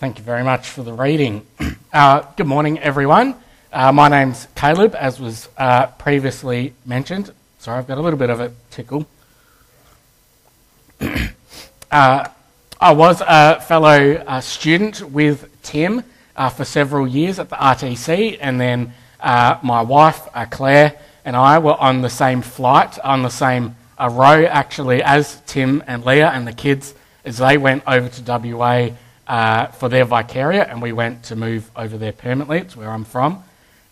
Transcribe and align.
Thank 0.00 0.16
you 0.16 0.24
very 0.24 0.42
much 0.42 0.70
for 0.70 0.82
the 0.82 0.94
reading. 0.94 1.46
Uh, 1.92 2.24
good 2.36 2.46
morning, 2.46 2.78
everyone. 2.78 3.34
Uh, 3.72 3.90
my 3.90 4.08
name's 4.08 4.46
Caleb, 4.54 4.94
as 4.94 5.20
was 5.20 5.48
uh, 5.58 5.86
previously 5.86 6.72
mentioned. 6.86 7.32
Sorry, 7.58 7.76
I've 7.78 7.88
got 7.88 7.98
a 7.98 8.00
little 8.00 8.18
bit 8.18 8.30
of 8.30 8.40
a 8.40 8.52
tickle. 8.70 9.06
Uh, 11.90 12.28
I 12.80 12.92
was 12.92 13.20
a 13.26 13.60
fellow 13.60 14.14
uh, 14.14 14.40
student 14.40 15.02
with 15.10 15.50
Tim 15.64 16.04
uh, 16.36 16.48
for 16.48 16.64
several 16.64 17.08
years 17.08 17.40
at 17.40 17.50
the 17.50 17.56
RTC, 17.56 18.38
and 18.40 18.60
then 18.60 18.94
my 19.20 19.82
wife, 19.82 20.28
Claire, 20.50 20.96
and 21.24 21.34
I 21.34 21.58
were 21.58 21.74
on 21.74 22.02
the 22.02 22.08
same 22.08 22.40
flight, 22.40 22.96
on 23.00 23.22
the 23.22 23.30
same 23.30 23.74
row 23.98 24.44
actually, 24.46 25.02
as 25.02 25.42
Tim 25.46 25.82
and 25.88 26.04
Leah 26.04 26.30
and 26.30 26.46
the 26.46 26.52
kids 26.52 26.94
as 27.24 27.38
they 27.38 27.58
went 27.58 27.82
over 27.88 28.08
to 28.08 28.54
WA 28.54 28.90
uh, 29.30 29.68
for 29.68 29.88
their 29.88 30.04
Vicaria, 30.04 30.68
and 30.68 30.82
we 30.82 30.90
went 30.90 31.22
to 31.22 31.36
move 31.36 31.70
over 31.76 31.96
there 31.96 32.10
permanently. 32.10 32.58
It's 32.58 32.76
where 32.76 32.90
I'm 32.90 33.04
from. 33.04 33.44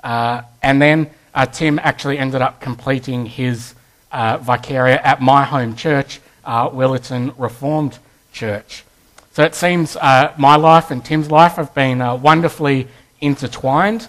Uh, 0.03 0.43
and 0.65 0.83
then 0.83 1.11
uh, 1.33 1.47
Tim 1.47 1.79
actually 1.79 2.19
ended 2.19 2.43
up 2.43 2.61
completing 2.61 3.25
his 3.25 3.77
uh, 4.11 4.39
Vicaria 4.39 5.01
at 5.05 5.23
my 5.23 5.45
home 5.45 5.77
church, 5.77 6.19
uh, 6.45 6.69
Willetton 6.71 7.33
Reformed 7.39 8.01
Church. 8.33 8.83
So 9.31 9.45
it 9.45 9.55
seems 9.55 9.95
uh, 9.95 10.35
my 10.37 10.57
life 10.57 10.91
and 10.91 11.05
Tim's 11.05 11.31
life 11.31 11.53
have 11.53 11.73
been 11.73 12.01
wonderfully 12.21 12.89
intertwined 13.21 14.09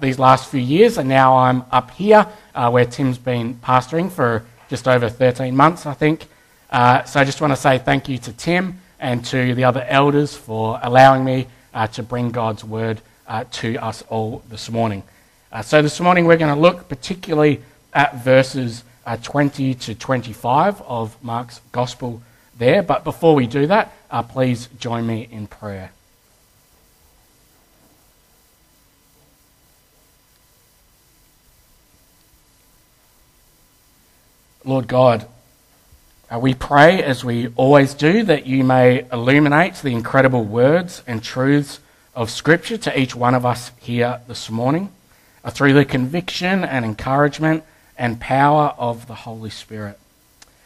these 0.00 0.20
last 0.20 0.48
few 0.48 0.60
years, 0.60 0.96
and 0.96 1.08
now 1.08 1.36
I'm 1.36 1.64
up 1.72 1.90
here 1.90 2.22
where 2.54 2.84
Tim's 2.84 3.18
been 3.18 3.54
pastoring 3.54 4.12
for 4.12 4.46
just 4.68 4.86
over 4.86 5.08
13 5.08 5.56
months, 5.56 5.86
I 5.86 5.94
think. 5.94 6.28
so 6.70 7.18
I 7.18 7.24
just 7.24 7.40
want 7.40 7.52
to 7.52 7.56
say 7.56 7.78
thank 7.78 8.08
you 8.08 8.18
to 8.18 8.32
Tim 8.32 8.80
and 9.06 9.24
to 9.24 9.54
the 9.54 9.62
other 9.62 9.86
elders 9.88 10.34
for 10.34 10.80
allowing 10.82 11.24
me 11.24 11.46
uh, 11.72 11.86
to 11.86 12.02
bring 12.02 12.32
God's 12.32 12.64
word 12.64 13.00
uh, 13.28 13.44
to 13.52 13.76
us 13.76 14.02
all 14.08 14.42
this 14.48 14.68
morning. 14.68 15.04
Uh, 15.52 15.62
so, 15.62 15.80
this 15.80 16.00
morning 16.00 16.24
we're 16.24 16.36
going 16.36 16.52
to 16.52 16.60
look 16.60 16.88
particularly 16.88 17.62
at 17.94 18.24
verses 18.24 18.82
uh, 19.06 19.16
20 19.18 19.74
to 19.74 19.94
25 19.94 20.82
of 20.82 21.22
Mark's 21.22 21.60
Gospel 21.70 22.20
there. 22.58 22.82
But 22.82 23.04
before 23.04 23.36
we 23.36 23.46
do 23.46 23.68
that, 23.68 23.92
uh, 24.10 24.24
please 24.24 24.68
join 24.80 25.06
me 25.06 25.28
in 25.30 25.46
prayer. 25.46 25.92
Lord 34.64 34.88
God, 34.88 35.28
we 36.34 36.54
pray, 36.54 37.02
as 37.02 37.24
we 37.24 37.48
always 37.54 37.94
do, 37.94 38.24
that 38.24 38.46
you 38.46 38.64
may 38.64 39.06
illuminate 39.12 39.76
the 39.76 39.92
incredible 39.92 40.42
words 40.42 41.02
and 41.06 41.22
truths 41.22 41.78
of 42.16 42.30
Scripture 42.30 42.76
to 42.78 42.98
each 42.98 43.14
one 43.14 43.34
of 43.34 43.46
us 43.46 43.70
here 43.78 44.20
this 44.26 44.50
morning 44.50 44.90
uh, 45.44 45.50
through 45.50 45.74
the 45.74 45.84
conviction 45.84 46.64
and 46.64 46.84
encouragement 46.84 47.62
and 47.96 48.20
power 48.20 48.74
of 48.76 49.06
the 49.06 49.14
Holy 49.14 49.50
Spirit. 49.50 50.00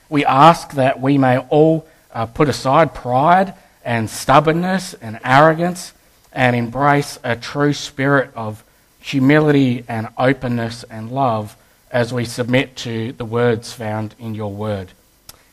We 0.09 0.25
ask 0.25 0.73
that 0.73 0.99
we 1.01 1.19
may 1.19 1.39
all 1.39 1.87
uh, 2.13 2.27
put 2.27 2.49
aside 2.49 2.95
pride 2.95 3.53
and 3.85 4.09
stubbornness 4.09 4.95
and 4.95 5.21
arrogance 5.23 5.93
and 6.33 6.57
embrace 6.57 7.19
a 7.23 7.37
true 7.37 7.75
spirit 7.75 8.31
of 8.35 8.65
humility 8.99 9.85
and 9.89 10.09
openness 10.17 10.85
and 10.85 11.11
love 11.11 11.57
as 11.91 12.15
we 12.15 12.25
submit 12.25 12.77
to 12.77 13.13
the 13.13 13.25
words 13.25 13.73
found 13.73 14.15
in 14.19 14.35
your 14.35 14.53
word. 14.53 14.93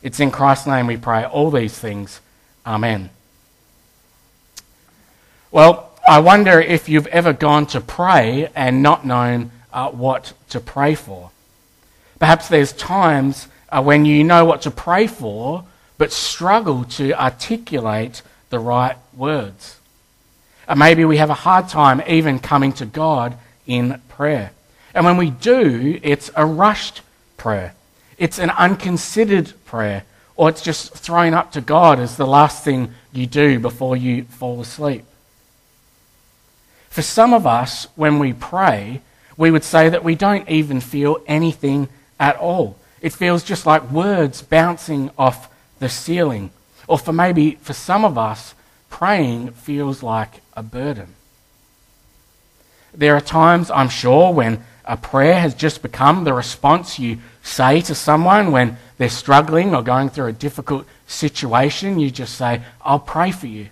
It's 0.02 0.20
in 0.20 0.30
Christ's 0.30 0.66
name 0.66 0.86
we 0.86 0.96
pray 0.96 1.24
all 1.24 1.50
these 1.50 1.78
things. 1.78 2.20
Amen. 2.66 3.10
Well, 5.50 5.90
I 6.08 6.20
wonder 6.20 6.60
if 6.60 6.88
you've 6.88 7.06
ever 7.08 7.32
gone 7.32 7.66
to 7.66 7.80
pray 7.80 8.50
and 8.54 8.82
not 8.82 9.04
known 9.04 9.50
uh, 9.72 9.90
what 9.90 10.32
to 10.50 10.60
pray 10.60 10.94
for. 10.94 11.30
Perhaps 12.18 12.48
there's 12.48 12.72
times 12.72 13.48
uh, 13.70 13.82
when 13.82 14.04
you 14.04 14.24
know 14.24 14.44
what 14.44 14.62
to 14.62 14.70
pray 14.70 15.06
for, 15.06 15.64
but 15.98 16.12
struggle 16.12 16.84
to 16.84 17.12
articulate 17.12 18.22
the 18.50 18.58
right 18.58 18.96
words. 19.14 19.78
Uh, 20.66 20.74
maybe 20.74 21.04
we 21.04 21.16
have 21.16 21.30
a 21.30 21.34
hard 21.34 21.68
time 21.68 22.02
even 22.06 22.38
coming 22.38 22.72
to 22.74 22.86
God 22.86 23.36
in 23.66 24.00
prayer. 24.08 24.52
And 24.94 25.04
when 25.04 25.16
we 25.16 25.30
do, 25.30 25.98
it's 26.02 26.30
a 26.34 26.46
rushed 26.46 27.02
prayer. 27.36 27.74
It's 28.18 28.38
an 28.38 28.50
unconsidered 28.50 29.52
prayer, 29.64 30.04
or 30.36 30.48
it's 30.48 30.62
just 30.62 30.92
thrown 30.92 31.34
up 31.34 31.52
to 31.52 31.60
God 31.60 32.00
as 32.00 32.16
the 32.16 32.26
last 32.26 32.64
thing 32.64 32.92
you 33.12 33.26
do 33.26 33.58
before 33.58 33.96
you 33.96 34.24
fall 34.24 34.60
asleep. 34.60 35.04
For 36.90 37.02
some 37.02 37.32
of 37.32 37.46
us, 37.46 37.86
when 37.94 38.18
we 38.18 38.32
pray, 38.32 39.02
we 39.36 39.50
would 39.50 39.64
say 39.64 39.88
that 39.88 40.02
we 40.02 40.16
don't 40.16 40.48
even 40.48 40.80
feel 40.80 41.22
anything 41.26 41.88
at 42.18 42.36
all. 42.36 42.76
It 43.00 43.12
feels 43.12 43.44
just 43.44 43.66
like 43.66 43.90
words 43.90 44.42
bouncing 44.42 45.10
off 45.16 45.48
the 45.78 45.88
ceiling. 45.88 46.50
Or 46.88 46.98
for 46.98 47.12
maybe 47.12 47.52
for 47.60 47.72
some 47.72 48.04
of 48.04 48.18
us, 48.18 48.54
praying 48.90 49.52
feels 49.52 50.02
like 50.02 50.40
a 50.56 50.62
burden. 50.62 51.14
There 52.92 53.14
are 53.14 53.20
times, 53.20 53.70
I'm 53.70 53.90
sure, 53.90 54.32
when 54.32 54.64
a 54.88 54.96
prayer 54.96 55.38
has 55.38 55.54
just 55.54 55.82
become 55.82 56.24
the 56.24 56.32
response 56.32 56.98
you 56.98 57.18
say 57.42 57.82
to 57.82 57.94
someone 57.94 58.50
when 58.50 58.78
they're 58.96 59.10
struggling 59.10 59.74
or 59.74 59.82
going 59.82 60.08
through 60.08 60.26
a 60.26 60.32
difficult 60.32 60.86
situation. 61.06 61.98
You 61.98 62.10
just 62.10 62.34
say, 62.34 62.62
I'll 62.80 62.98
pray 62.98 63.30
for 63.30 63.46
you. 63.46 63.68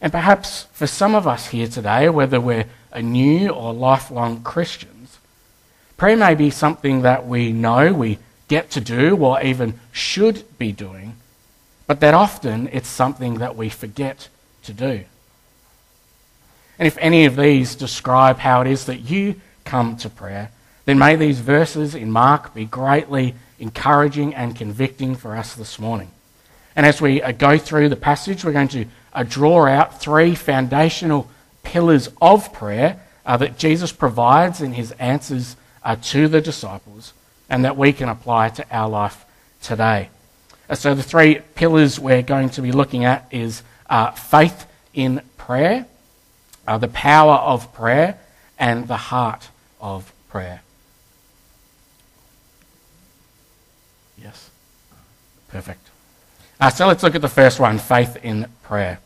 And 0.00 0.12
perhaps 0.12 0.68
for 0.72 0.86
some 0.86 1.16
of 1.16 1.26
us 1.26 1.48
here 1.48 1.66
today, 1.66 2.08
whether 2.08 2.40
we're 2.40 2.66
a 2.92 3.02
new 3.02 3.48
or 3.48 3.74
lifelong 3.74 4.42
Christians, 4.42 5.18
prayer 5.96 6.16
may 6.16 6.36
be 6.36 6.50
something 6.50 7.02
that 7.02 7.26
we 7.26 7.52
know 7.52 7.92
we 7.92 8.18
get 8.46 8.70
to 8.70 8.80
do 8.80 9.16
or 9.16 9.42
even 9.42 9.80
should 9.90 10.44
be 10.56 10.70
doing, 10.70 11.16
but 11.88 11.98
that 11.98 12.14
often 12.14 12.68
it's 12.70 12.88
something 12.88 13.38
that 13.38 13.56
we 13.56 13.68
forget 13.68 14.28
to 14.62 14.72
do. 14.72 15.04
And 16.78 16.86
if 16.86 16.98
any 16.98 17.24
of 17.24 17.36
these 17.36 17.74
describe 17.74 18.38
how 18.38 18.60
it 18.60 18.66
is 18.66 18.86
that 18.86 19.00
you 19.00 19.40
come 19.64 19.96
to 19.98 20.10
prayer, 20.10 20.50
then 20.84 20.98
may 20.98 21.16
these 21.16 21.40
verses 21.40 21.94
in 21.94 22.10
Mark 22.10 22.54
be 22.54 22.64
greatly 22.64 23.34
encouraging 23.58 24.34
and 24.34 24.56
convicting 24.56 25.14
for 25.14 25.36
us 25.36 25.54
this 25.54 25.78
morning. 25.78 26.10
And 26.76 26.84
as 26.84 27.00
we 27.00 27.22
uh, 27.22 27.32
go 27.32 27.56
through 27.56 27.88
the 27.88 27.96
passage, 27.96 28.44
we're 28.44 28.52
going 28.52 28.68
to 28.68 28.86
uh, 29.12 29.22
draw 29.22 29.66
out 29.66 30.00
three 30.00 30.34
foundational 30.34 31.30
pillars 31.62 32.08
of 32.20 32.52
prayer 32.52 33.00
uh, 33.24 33.36
that 33.36 33.56
Jesus 33.58 33.92
provides 33.92 34.60
in 34.60 34.72
his 34.72 34.92
answers 34.92 35.56
to 36.00 36.28
the 36.28 36.40
disciples 36.40 37.12
and 37.48 37.64
that 37.64 37.76
we 37.76 37.92
can 37.92 38.08
apply 38.08 38.48
to 38.48 38.66
our 38.74 38.88
life 38.88 39.24
today. 39.60 40.08
So 40.72 40.94
the 40.94 41.02
three 41.02 41.40
pillars 41.54 42.00
we're 42.00 42.22
going 42.22 42.48
to 42.50 42.62
be 42.62 42.72
looking 42.72 43.04
at 43.04 43.26
is 43.30 43.62
faith 44.16 44.66
in 44.94 45.20
prayer, 45.36 45.86
uh, 46.66 46.78
the 46.78 46.88
power 46.88 47.34
of 47.34 47.72
prayer 47.72 48.18
and 48.58 48.88
the 48.88 48.96
heart 48.96 49.48
of 49.80 50.12
prayer. 50.28 50.62
Yes? 54.20 54.50
Perfect. 55.48 55.90
Uh, 56.60 56.70
so 56.70 56.86
let's 56.86 57.02
look 57.02 57.14
at 57.14 57.22
the 57.22 57.28
first 57.28 57.60
one 57.60 57.78
faith 57.78 58.16
in 58.22 58.46
prayer. 58.62 58.98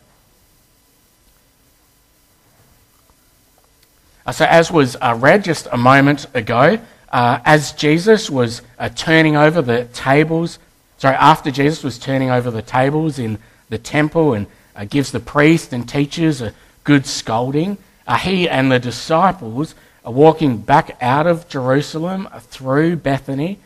Uh, 4.28 4.32
so, 4.32 4.44
as 4.44 4.70
was 4.70 4.94
uh, 5.00 5.16
read 5.18 5.42
just 5.42 5.66
a 5.72 5.76
moment 5.78 6.26
ago, 6.34 6.78
uh, 7.10 7.40
as 7.46 7.72
Jesus 7.72 8.28
was 8.28 8.60
uh, 8.78 8.90
turning 8.90 9.36
over 9.36 9.62
the 9.62 9.86
tables, 9.94 10.58
sorry, 10.98 11.16
after 11.16 11.50
Jesus 11.50 11.82
was 11.82 11.98
turning 11.98 12.30
over 12.30 12.50
the 12.50 12.60
tables 12.60 13.18
in 13.18 13.38
the 13.70 13.78
temple 13.78 14.34
and 14.34 14.46
gives 14.90 15.10
the 15.10 15.18
priest 15.18 15.72
and 15.72 15.88
teachers 15.88 16.42
a 16.42 16.52
good 16.88 17.04
scolding. 17.04 17.76
Uh, 18.06 18.16
he 18.16 18.48
and 18.48 18.72
the 18.72 18.78
disciples 18.78 19.74
are 20.06 20.12
walking 20.12 20.56
back 20.56 20.96
out 21.02 21.26
of 21.26 21.46
Jerusalem 21.46 22.26
through 22.40 22.96
Bethany, 22.96 23.58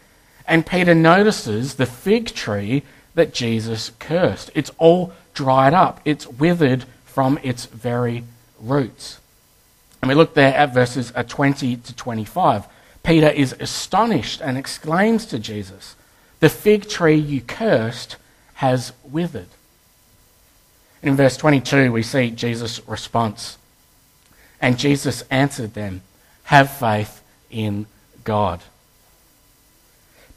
and 0.44 0.66
Peter 0.66 0.92
notices 0.92 1.74
the 1.76 1.86
fig 1.86 2.26
tree 2.34 2.82
that 3.14 3.32
Jesus 3.32 3.92
cursed. 4.00 4.50
It's 4.56 4.72
all 4.76 5.12
dried 5.34 5.72
up, 5.72 6.00
it's 6.04 6.26
withered 6.26 6.84
from 7.04 7.38
its 7.44 7.66
very 7.66 8.24
roots. 8.58 9.20
And 10.00 10.08
we 10.08 10.16
look 10.16 10.34
there 10.34 10.52
at 10.52 10.74
verses 10.74 11.12
uh, 11.14 11.22
20 11.22 11.76
to 11.76 11.94
25. 11.94 12.66
Peter 13.04 13.28
is 13.28 13.54
astonished 13.60 14.40
and 14.40 14.58
exclaims 14.58 15.26
to 15.26 15.38
Jesus, 15.38 15.94
The 16.40 16.48
fig 16.48 16.88
tree 16.88 17.14
you 17.14 17.40
cursed 17.40 18.16
has 18.54 18.92
withered. 19.04 19.46
And 21.02 21.10
in 21.10 21.16
verse 21.16 21.36
22, 21.36 21.92
we 21.92 22.02
see 22.02 22.30
Jesus' 22.30 22.86
response. 22.86 23.58
And 24.60 24.78
Jesus 24.78 25.24
answered 25.30 25.74
them, 25.74 26.02
Have 26.44 26.70
faith 26.70 27.22
in 27.50 27.86
God. 28.24 28.60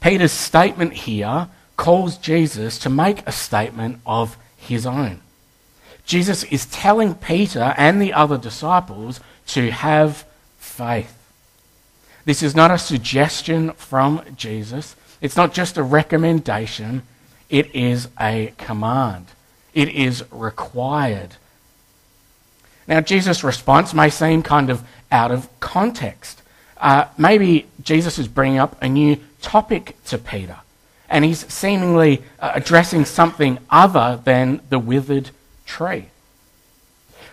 Peter's 0.00 0.32
statement 0.32 0.92
here 0.92 1.48
calls 1.76 2.16
Jesus 2.18 2.78
to 2.80 2.90
make 2.90 3.26
a 3.26 3.32
statement 3.32 4.00
of 4.04 4.36
his 4.56 4.86
own. 4.86 5.20
Jesus 6.04 6.44
is 6.44 6.66
telling 6.66 7.14
Peter 7.14 7.74
and 7.76 8.00
the 8.00 8.12
other 8.12 8.38
disciples 8.38 9.20
to 9.48 9.70
have 9.70 10.24
faith. 10.58 11.12
This 12.24 12.42
is 12.42 12.56
not 12.56 12.70
a 12.70 12.78
suggestion 12.78 13.72
from 13.72 14.22
Jesus. 14.36 14.96
It's 15.20 15.36
not 15.36 15.54
just 15.54 15.76
a 15.76 15.82
recommendation. 15.82 17.02
It 17.48 17.74
is 17.74 18.08
a 18.20 18.52
command. 18.58 19.26
It 19.76 19.90
is 19.90 20.24
required. 20.32 21.36
Now, 22.88 23.02
Jesus' 23.02 23.44
response 23.44 23.92
may 23.92 24.08
seem 24.08 24.42
kind 24.42 24.70
of 24.70 24.82
out 25.12 25.30
of 25.30 25.50
context. 25.60 26.40
Uh, 26.78 27.08
maybe 27.18 27.66
Jesus 27.82 28.18
is 28.18 28.26
bringing 28.26 28.58
up 28.58 28.80
a 28.80 28.88
new 28.88 29.18
topic 29.42 30.02
to 30.06 30.16
Peter, 30.16 30.56
and 31.10 31.26
he's 31.26 31.46
seemingly 31.52 32.22
uh, 32.40 32.52
addressing 32.54 33.04
something 33.04 33.58
other 33.68 34.18
than 34.24 34.62
the 34.70 34.78
withered 34.78 35.28
tree. 35.66 36.06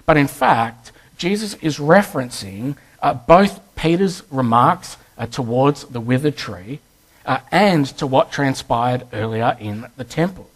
But 0.06 0.18
in 0.18 0.28
fact, 0.28 0.92
Jesus 1.18 1.54
is 1.62 1.78
referencing 1.78 2.76
uh, 3.02 3.14
both 3.14 3.62
Peter's 3.76 4.22
remarks 4.30 4.98
uh, 5.18 5.28
towards 5.28 5.86
the 5.86 6.02
withered 6.02 6.36
tree 6.36 6.80
uh, 7.26 7.40
and 7.54 7.86
to 7.86 8.06
what 8.06 8.34
transpired 8.34 9.08
earlier 9.14 9.56
in 9.62 9.88
the 9.96 10.04
temple. 10.04 10.50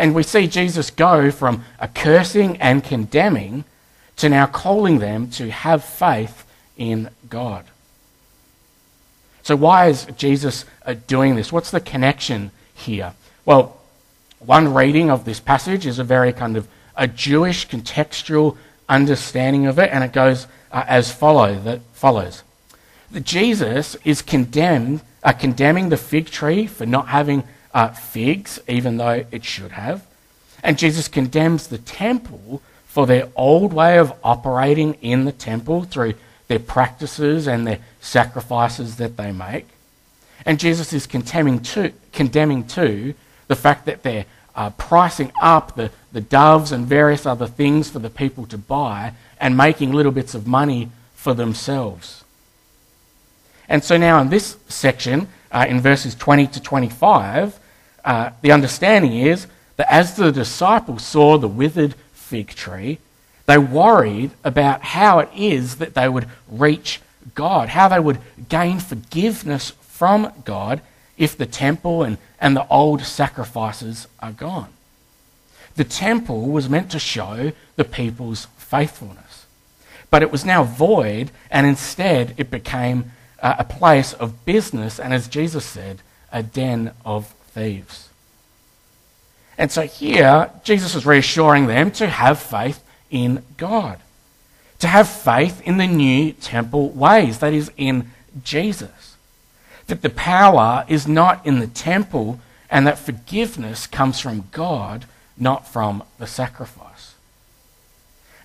And 0.00 0.14
we 0.14 0.22
see 0.22 0.46
Jesus 0.46 0.90
go 0.90 1.30
from 1.30 1.62
cursing 1.94 2.56
and 2.56 2.82
condemning 2.82 3.64
to 4.16 4.30
now 4.30 4.46
calling 4.46 4.98
them 4.98 5.28
to 5.32 5.50
have 5.50 5.84
faith 5.84 6.46
in 6.78 7.10
God. 7.28 7.66
So, 9.42 9.56
why 9.56 9.88
is 9.88 10.06
Jesus 10.16 10.64
uh, 10.86 10.94
doing 11.06 11.34
this? 11.34 11.52
What's 11.52 11.70
the 11.70 11.80
connection 11.80 12.50
here? 12.72 13.12
Well, 13.44 13.78
one 14.38 14.72
reading 14.72 15.10
of 15.10 15.26
this 15.26 15.38
passage 15.38 15.84
is 15.84 15.98
a 15.98 16.04
very 16.04 16.32
kind 16.32 16.56
of 16.56 16.66
a 16.96 17.06
Jewish 17.06 17.68
contextual 17.68 18.56
understanding 18.88 19.66
of 19.66 19.78
it, 19.78 19.90
and 19.92 20.02
it 20.02 20.14
goes 20.14 20.46
uh, 20.72 20.82
as 20.88 21.12
follow, 21.12 21.58
that 21.60 21.82
follows. 21.92 22.42
That 23.10 23.24
Jesus 23.24 23.96
is 24.02 24.22
condemned, 24.22 25.02
uh, 25.22 25.32
condemning 25.32 25.90
the 25.90 25.98
fig 25.98 26.30
tree 26.30 26.66
for 26.66 26.86
not 26.86 27.08
having 27.08 27.44
uh, 27.72 27.88
figs, 27.88 28.58
even 28.68 28.96
though 28.96 29.24
it 29.30 29.44
should 29.44 29.72
have. 29.72 30.06
And 30.62 30.78
Jesus 30.78 31.08
condemns 31.08 31.68
the 31.68 31.78
temple 31.78 32.62
for 32.86 33.06
their 33.06 33.28
old 33.36 33.72
way 33.72 33.98
of 33.98 34.12
operating 34.24 34.94
in 34.94 35.24
the 35.24 35.32
temple 35.32 35.84
through 35.84 36.14
their 36.48 36.58
practices 36.58 37.46
and 37.46 37.66
their 37.66 37.78
sacrifices 38.00 38.96
that 38.96 39.16
they 39.16 39.30
make. 39.30 39.68
And 40.44 40.58
Jesus 40.58 40.92
is 40.92 41.06
condemning 41.06 41.60
too, 41.60 41.92
condemning 42.12 42.66
too 42.66 43.14
the 43.46 43.56
fact 43.56 43.86
that 43.86 44.02
they're 44.02 44.26
uh, 44.56 44.70
pricing 44.70 45.30
up 45.40 45.76
the, 45.76 45.90
the 46.12 46.20
doves 46.20 46.72
and 46.72 46.86
various 46.86 47.24
other 47.26 47.46
things 47.46 47.88
for 47.88 48.00
the 48.00 48.10
people 48.10 48.46
to 48.46 48.58
buy 48.58 49.12
and 49.38 49.56
making 49.56 49.92
little 49.92 50.12
bits 50.12 50.34
of 50.34 50.46
money 50.46 50.90
for 51.14 51.34
themselves. 51.34 52.24
And 53.68 53.84
so 53.84 53.96
now 53.96 54.20
in 54.20 54.30
this 54.30 54.56
section, 54.68 55.28
uh, 55.52 55.66
in 55.68 55.80
verses 55.80 56.16
20 56.16 56.48
to 56.48 56.60
25, 56.60 57.59
uh, 58.04 58.30
the 58.42 58.52
understanding 58.52 59.12
is 59.12 59.46
that 59.76 59.92
as 59.92 60.16
the 60.16 60.30
disciples 60.30 61.04
saw 61.04 61.38
the 61.38 61.48
withered 61.48 61.94
fig 62.12 62.48
tree, 62.48 62.98
they 63.46 63.58
worried 63.58 64.30
about 64.44 64.82
how 64.82 65.18
it 65.18 65.28
is 65.34 65.76
that 65.76 65.94
they 65.94 66.08
would 66.08 66.28
reach 66.48 67.00
God, 67.34 67.70
how 67.70 67.88
they 67.88 68.00
would 68.00 68.18
gain 68.48 68.78
forgiveness 68.78 69.70
from 69.80 70.32
God 70.44 70.80
if 71.18 71.36
the 71.36 71.46
temple 71.46 72.02
and, 72.02 72.18
and 72.40 72.56
the 72.56 72.66
old 72.68 73.02
sacrifices 73.02 74.06
are 74.20 74.32
gone. 74.32 74.68
The 75.76 75.84
temple 75.84 76.46
was 76.46 76.68
meant 76.68 76.90
to 76.92 76.98
show 76.98 77.52
the 77.76 77.84
people's 77.84 78.46
faithfulness, 78.56 79.46
but 80.10 80.22
it 80.22 80.32
was 80.32 80.44
now 80.44 80.64
void, 80.64 81.30
and 81.50 81.66
instead 81.66 82.34
it 82.36 82.50
became 82.50 83.12
uh, 83.42 83.56
a 83.58 83.64
place 83.64 84.12
of 84.12 84.44
business, 84.44 84.98
and 84.98 85.12
as 85.12 85.28
Jesus 85.28 85.64
said, 85.64 86.00
a 86.32 86.42
den 86.42 86.92
of 87.04 87.34
thieves. 87.50 88.08
And 89.58 89.70
so 89.70 89.82
here, 89.82 90.50
Jesus 90.64 90.94
is 90.94 91.04
reassuring 91.04 91.66
them 91.66 91.90
to 91.92 92.06
have 92.06 92.38
faith 92.38 92.82
in 93.10 93.42
God, 93.56 93.98
to 94.78 94.86
have 94.86 95.08
faith 95.08 95.60
in 95.62 95.76
the 95.76 95.86
new 95.86 96.32
temple 96.32 96.88
ways, 96.90 97.40
that 97.40 97.52
is, 97.52 97.70
in 97.76 98.10
Jesus. 98.42 99.16
That 99.88 100.02
the 100.02 100.10
power 100.10 100.84
is 100.88 101.06
not 101.06 101.44
in 101.44 101.58
the 101.58 101.66
temple 101.66 102.40
and 102.70 102.86
that 102.86 102.98
forgiveness 102.98 103.86
comes 103.86 104.20
from 104.20 104.48
God, 104.52 105.04
not 105.36 105.68
from 105.68 106.04
the 106.18 106.26
sacrifice. 106.26 107.14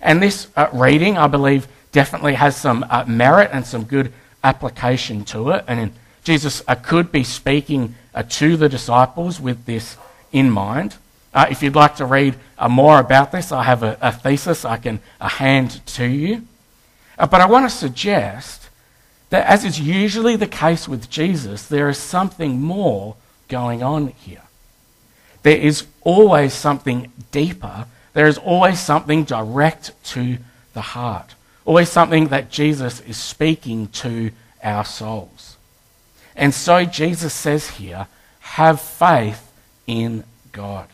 And 0.02 0.22
this 0.22 0.48
uh, 0.56 0.68
reading, 0.74 1.18
I 1.18 1.28
believe, 1.28 1.68
definitely 1.92 2.34
has 2.34 2.58
some 2.58 2.86
uh, 2.90 3.06
merit 3.08 3.52
and 3.54 3.66
some 3.66 3.86
good 3.86 4.12
application 4.44 5.24
to 5.26 5.52
it. 5.52 5.64
And 5.68 5.94
Jesus 6.24 6.64
uh, 6.68 6.76
could 6.76 7.12
be 7.12 7.24
speaking 7.24 7.96
to 8.24 8.58
the 8.58 8.70
disciples 8.70 9.40
with 9.40 9.66
this 9.66 9.98
in 10.32 10.50
mind. 10.50 10.96
Uh, 11.34 11.48
if 11.50 11.62
you'd 11.62 11.76
like 11.76 11.98
to 11.98 12.06
read 12.06 12.36
uh, 12.58 12.70
more 12.70 13.00
about 13.00 13.32
this, 13.32 13.52
I 13.52 13.64
have 13.64 13.84
a, 13.84 13.98
a 14.02 14.12
thesis 14.12 14.64
I 14.64 14.78
can 14.78 15.00
uh, 15.20 15.28
hand 15.28 15.86
to 15.88 16.06
you. 16.06 16.48
Uh, 17.18 17.28
but 17.28 17.42
I 17.42 17.46
want 17.46 17.70
to 17.70 17.76
suggest 17.76 18.70
that, 19.30 19.46
as 19.48 19.66
is 19.66 19.80
usually 19.80 20.36
the 20.36 20.48
case 20.48 20.88
with 20.88 21.10
Jesus, 21.10 21.68
there 21.68 21.90
is 21.90 21.98
something 21.98 22.62
more 22.62 23.16
going 23.48 23.84
on 23.84 24.08
here. 24.08 24.44
There 25.44 25.58
is 25.58 25.86
always 26.02 26.54
something 26.54 27.12
deeper, 27.32 27.86
there 28.14 28.28
is 28.28 28.38
always 28.38 28.80
something 28.80 29.26
direct 29.26 29.92
to 30.06 30.38
the 30.74 30.82
heart, 30.82 31.36
always 31.66 31.90
something 31.90 32.30
that 32.30 32.50
Jesus 32.50 33.02
is 33.02 33.18
speaking 33.18 33.90
to 33.90 34.32
our 34.64 34.86
souls. 34.86 35.35
And 36.36 36.54
so 36.54 36.86
Jesus 36.86 37.34
says 37.34 37.72
here, 37.72 38.08
have 38.40 38.82
faith 38.82 39.52
in 39.88 40.24
God. 40.52 40.88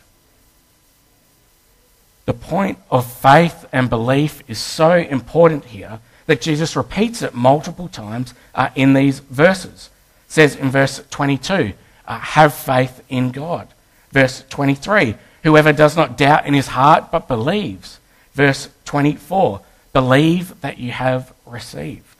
The 2.24 2.34
point 2.34 2.78
of 2.90 3.10
faith 3.10 3.66
and 3.72 3.90
belief 3.90 4.42
is 4.48 4.58
so 4.58 4.94
important 4.94 5.66
here 5.66 6.00
that 6.26 6.40
Jesus 6.40 6.76
repeats 6.76 7.22
it 7.22 7.34
multiple 7.34 7.88
times 7.88 8.34
uh, 8.54 8.70
in 8.74 8.94
these 8.94 9.18
verses. 9.18 9.90
It 10.26 10.32
says 10.32 10.56
in 10.56 10.70
verse 10.70 11.02
22, 11.10 11.72
uh, 12.06 12.18
have 12.18 12.54
faith 12.54 13.02
in 13.08 13.32
God. 13.32 13.68
Verse 14.12 14.44
23, 14.50 15.16
whoever 15.42 15.72
does 15.72 15.96
not 15.96 16.16
doubt 16.16 16.46
in 16.46 16.54
his 16.54 16.68
heart 16.68 17.10
but 17.10 17.28
believes. 17.28 17.98
Verse 18.34 18.68
24, 18.84 19.60
believe 19.92 20.60
that 20.60 20.78
you 20.78 20.92
have 20.92 21.32
received. 21.44 22.11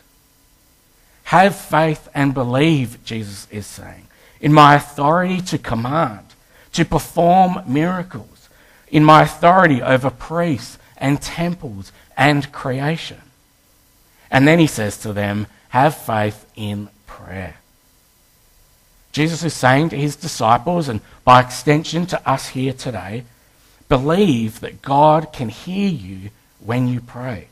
Have 1.33 1.57
faith 1.57 2.11
and 2.13 2.35
believe, 2.35 3.03
Jesus 3.07 3.49
is 3.51 3.65
saying, 3.65 4.07
in 4.43 4.53
my 4.53 4.75
authority 4.75 5.41
to 5.41 5.57
command, 5.57 6.27
to 6.75 6.85
perform 6.85 7.63
miracles 7.67 8.51
in 8.89 9.03
my 9.03 9.23
authority 9.23 9.81
over 9.81 10.11
priests 10.11 10.77
and 10.99 11.23
temples 11.23 11.91
and 12.19 12.53
creation. 12.53 13.23
And 14.31 14.47
then 14.47 14.59
he 14.59 14.67
says 14.67 14.99
to 14.99 15.15
them, 15.15 15.47
have 15.71 15.97
faith 15.97 16.45
in 16.55 16.91
prayer. 17.07 17.57
Jesus 19.13 19.43
is 19.43 19.55
saying 19.55 19.89
to 19.89 19.97
his 19.97 20.17
disciples, 20.17 20.87
and 20.87 21.01
by 21.25 21.41
extension 21.41 22.05
to 22.09 22.29
us 22.29 22.49
here 22.49 22.75
today, 22.75 23.25
believe 23.89 24.61
that 24.61 24.83
God 24.83 25.33
can 25.33 25.49
hear 25.49 25.89
you 25.89 26.29
when 26.61 26.89
you 26.89 27.01
pray. 27.01 27.49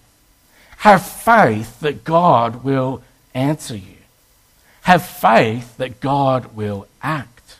Have 0.77 1.03
faith 1.03 1.81
that 1.81 2.05
God 2.05 2.63
will 2.63 3.03
answer 3.35 3.77
you. 3.77 3.97
Have 4.83 5.05
faith 5.05 5.77
that 5.77 6.01
God 6.01 6.55
will 6.55 6.87
act. 7.03 7.57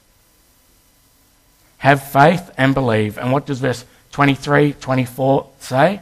Have 1.79 2.03
faith 2.03 2.51
and 2.57 2.75
believe. 2.75 3.19
And 3.19 3.33
what 3.33 3.47
does 3.47 3.61
verse 3.61 3.85
23, 4.13 4.75
24 4.75 5.49
say? 5.61 6.01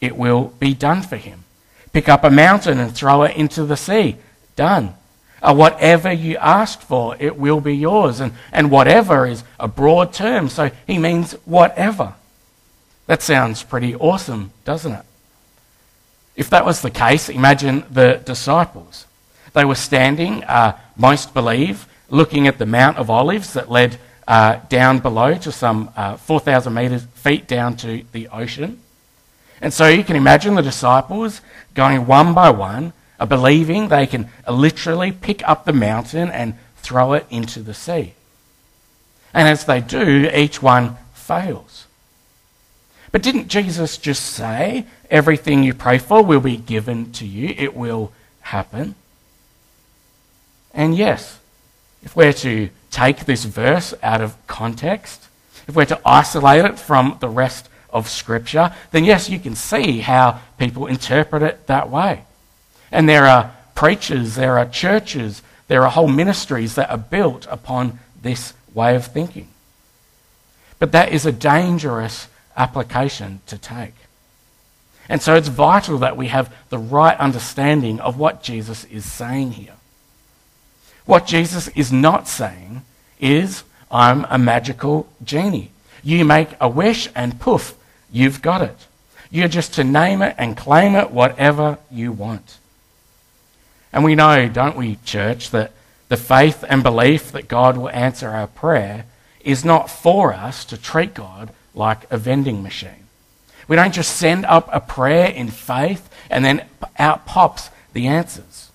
It 0.00 0.16
will 0.16 0.54
be 0.58 0.74
done 0.74 1.02
for 1.02 1.16
him. 1.16 1.44
Pick 1.92 2.08
up 2.08 2.24
a 2.24 2.30
mountain 2.30 2.78
and 2.78 2.94
throw 2.94 3.22
it 3.24 3.36
into 3.36 3.64
the 3.64 3.76
sea. 3.76 4.16
Done. 4.56 4.94
Uh, 5.42 5.54
whatever 5.54 6.12
you 6.12 6.36
ask 6.36 6.80
for, 6.80 7.16
it 7.18 7.36
will 7.36 7.60
be 7.60 7.74
yours. 7.74 8.20
And, 8.20 8.32
and 8.52 8.70
whatever 8.70 9.26
is 9.26 9.42
a 9.58 9.68
broad 9.68 10.12
term, 10.12 10.48
so 10.48 10.70
he 10.86 10.98
means 10.98 11.32
whatever. 11.44 12.14
That 13.06 13.22
sounds 13.22 13.62
pretty 13.62 13.94
awesome, 13.96 14.52
doesn't 14.64 14.92
it? 14.92 15.04
If 16.36 16.50
that 16.50 16.64
was 16.64 16.82
the 16.82 16.90
case, 16.90 17.28
imagine 17.28 17.84
the 17.90 18.20
disciples. 18.24 19.06
They 19.52 19.64
were 19.64 19.74
standing, 19.74 20.44
uh, 20.44 20.78
most 20.96 21.34
believe, 21.34 21.86
looking 22.08 22.46
at 22.46 22.58
the 22.58 22.66
Mount 22.66 22.98
of 22.98 23.10
Olives 23.10 23.52
that 23.54 23.70
led 23.70 23.98
uh, 24.28 24.60
down 24.68 25.00
below 25.00 25.34
to 25.34 25.50
some 25.50 25.90
uh, 25.96 26.16
4,000 26.16 26.72
meters, 26.72 27.04
feet 27.14 27.48
down 27.48 27.76
to 27.78 28.04
the 28.12 28.28
ocean. 28.28 28.80
And 29.60 29.72
so 29.72 29.88
you 29.88 30.04
can 30.04 30.16
imagine 30.16 30.54
the 30.54 30.62
disciples 30.62 31.40
going 31.74 32.06
one 32.06 32.32
by 32.32 32.50
one, 32.50 32.92
uh, 33.18 33.26
believing 33.26 33.88
they 33.88 34.06
can 34.06 34.30
literally 34.48 35.12
pick 35.12 35.46
up 35.48 35.64
the 35.64 35.72
mountain 35.72 36.30
and 36.30 36.54
throw 36.76 37.12
it 37.12 37.26
into 37.28 37.60
the 37.60 37.74
sea. 37.74 38.14
And 39.34 39.48
as 39.48 39.64
they 39.64 39.80
do, 39.80 40.30
each 40.34 40.62
one 40.62 40.96
fails. 41.12 41.86
But 43.12 43.22
didn't 43.22 43.48
Jesus 43.48 43.98
just 43.98 44.24
say, 44.24 44.86
everything 45.10 45.64
you 45.64 45.74
pray 45.74 45.98
for 45.98 46.22
will 46.22 46.40
be 46.40 46.56
given 46.56 47.12
to 47.12 47.26
you? 47.26 47.54
It 47.58 47.74
will 47.74 48.12
happen. 48.40 48.94
And 50.72 50.96
yes, 50.96 51.38
if 52.02 52.14
we're 52.14 52.32
to 52.34 52.70
take 52.90 53.24
this 53.24 53.44
verse 53.44 53.94
out 54.02 54.20
of 54.20 54.36
context, 54.46 55.28
if 55.66 55.74
we're 55.74 55.84
to 55.86 56.00
isolate 56.04 56.64
it 56.64 56.78
from 56.78 57.16
the 57.20 57.28
rest 57.28 57.68
of 57.90 58.08
Scripture, 58.08 58.72
then 58.92 59.04
yes, 59.04 59.28
you 59.28 59.38
can 59.38 59.56
see 59.56 59.98
how 59.98 60.40
people 60.58 60.86
interpret 60.86 61.42
it 61.42 61.66
that 61.66 61.90
way. 61.90 62.24
And 62.92 63.08
there 63.08 63.26
are 63.26 63.54
preachers, 63.74 64.36
there 64.36 64.58
are 64.58 64.66
churches, 64.66 65.42
there 65.68 65.82
are 65.82 65.90
whole 65.90 66.08
ministries 66.08 66.74
that 66.76 66.90
are 66.90 66.98
built 66.98 67.46
upon 67.50 67.98
this 68.22 68.52
way 68.74 68.94
of 68.94 69.06
thinking. 69.06 69.48
But 70.78 70.92
that 70.92 71.12
is 71.12 71.26
a 71.26 71.32
dangerous 71.32 72.26
application 72.56 73.40
to 73.46 73.58
take. 73.58 73.94
And 75.08 75.20
so 75.20 75.34
it's 75.34 75.48
vital 75.48 75.98
that 75.98 76.16
we 76.16 76.28
have 76.28 76.54
the 76.68 76.78
right 76.78 77.18
understanding 77.18 77.98
of 78.00 78.18
what 78.18 78.42
Jesus 78.42 78.84
is 78.84 79.04
saying 79.04 79.52
here. 79.52 79.74
What 81.04 81.26
Jesus 81.26 81.68
is 81.68 81.92
not 81.92 82.28
saying 82.28 82.82
is, 83.18 83.64
I'm 83.90 84.24
a 84.30 84.38
magical 84.38 85.08
genie. 85.24 85.72
You 86.04 86.24
make 86.24 86.50
a 86.60 86.68
wish 86.68 87.08
and 87.14 87.40
poof, 87.40 87.74
you've 88.12 88.40
got 88.40 88.62
it. 88.62 88.86
You're 89.30 89.48
just 89.48 89.74
to 89.74 89.84
name 89.84 90.22
it 90.22 90.34
and 90.38 90.56
claim 90.56 90.94
it 90.94 91.10
whatever 91.10 91.78
you 91.90 92.12
want. 92.12 92.58
And 93.92 94.04
we 94.04 94.14
know, 94.14 94.48
don't 94.48 94.76
we, 94.76 94.98
church, 95.04 95.50
that 95.50 95.72
the 96.08 96.16
faith 96.16 96.64
and 96.68 96.82
belief 96.82 97.32
that 97.32 97.48
God 97.48 97.76
will 97.76 97.90
answer 97.90 98.28
our 98.28 98.46
prayer 98.46 99.06
is 99.40 99.64
not 99.64 99.90
for 99.90 100.32
us 100.32 100.64
to 100.66 100.76
treat 100.76 101.14
God 101.14 101.50
like 101.74 102.10
a 102.10 102.18
vending 102.18 102.62
machine. 102.62 103.06
We 103.68 103.76
don't 103.76 103.94
just 103.94 104.16
send 104.16 104.44
up 104.46 104.68
a 104.72 104.80
prayer 104.80 105.28
in 105.28 105.48
faith 105.48 106.10
and 106.28 106.44
then 106.44 106.66
out 106.98 107.26
pops 107.26 107.70
the 107.92 108.06
answers. 108.08 108.70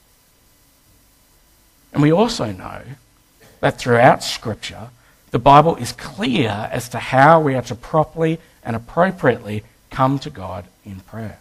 And 1.94 2.02
we 2.02 2.12
also 2.12 2.52
know 2.52 2.82
that 3.60 3.78
throughout 3.78 4.24
Scripture, 4.24 4.90
the 5.32 5.40
Bible 5.40 5.76
is 5.76 5.92
clear 5.92 6.70
as 6.72 6.88
to 6.90 7.00
how 7.00 7.40
we 7.42 7.56
are 7.56 7.62
to 7.64 7.76
properly 7.76 8.40
and 8.64 8.76
appropriately 8.76 9.64
come 9.90 10.20
to 10.20 10.30
God 10.30 10.66
in 10.86 11.02
prayer. 11.02 11.40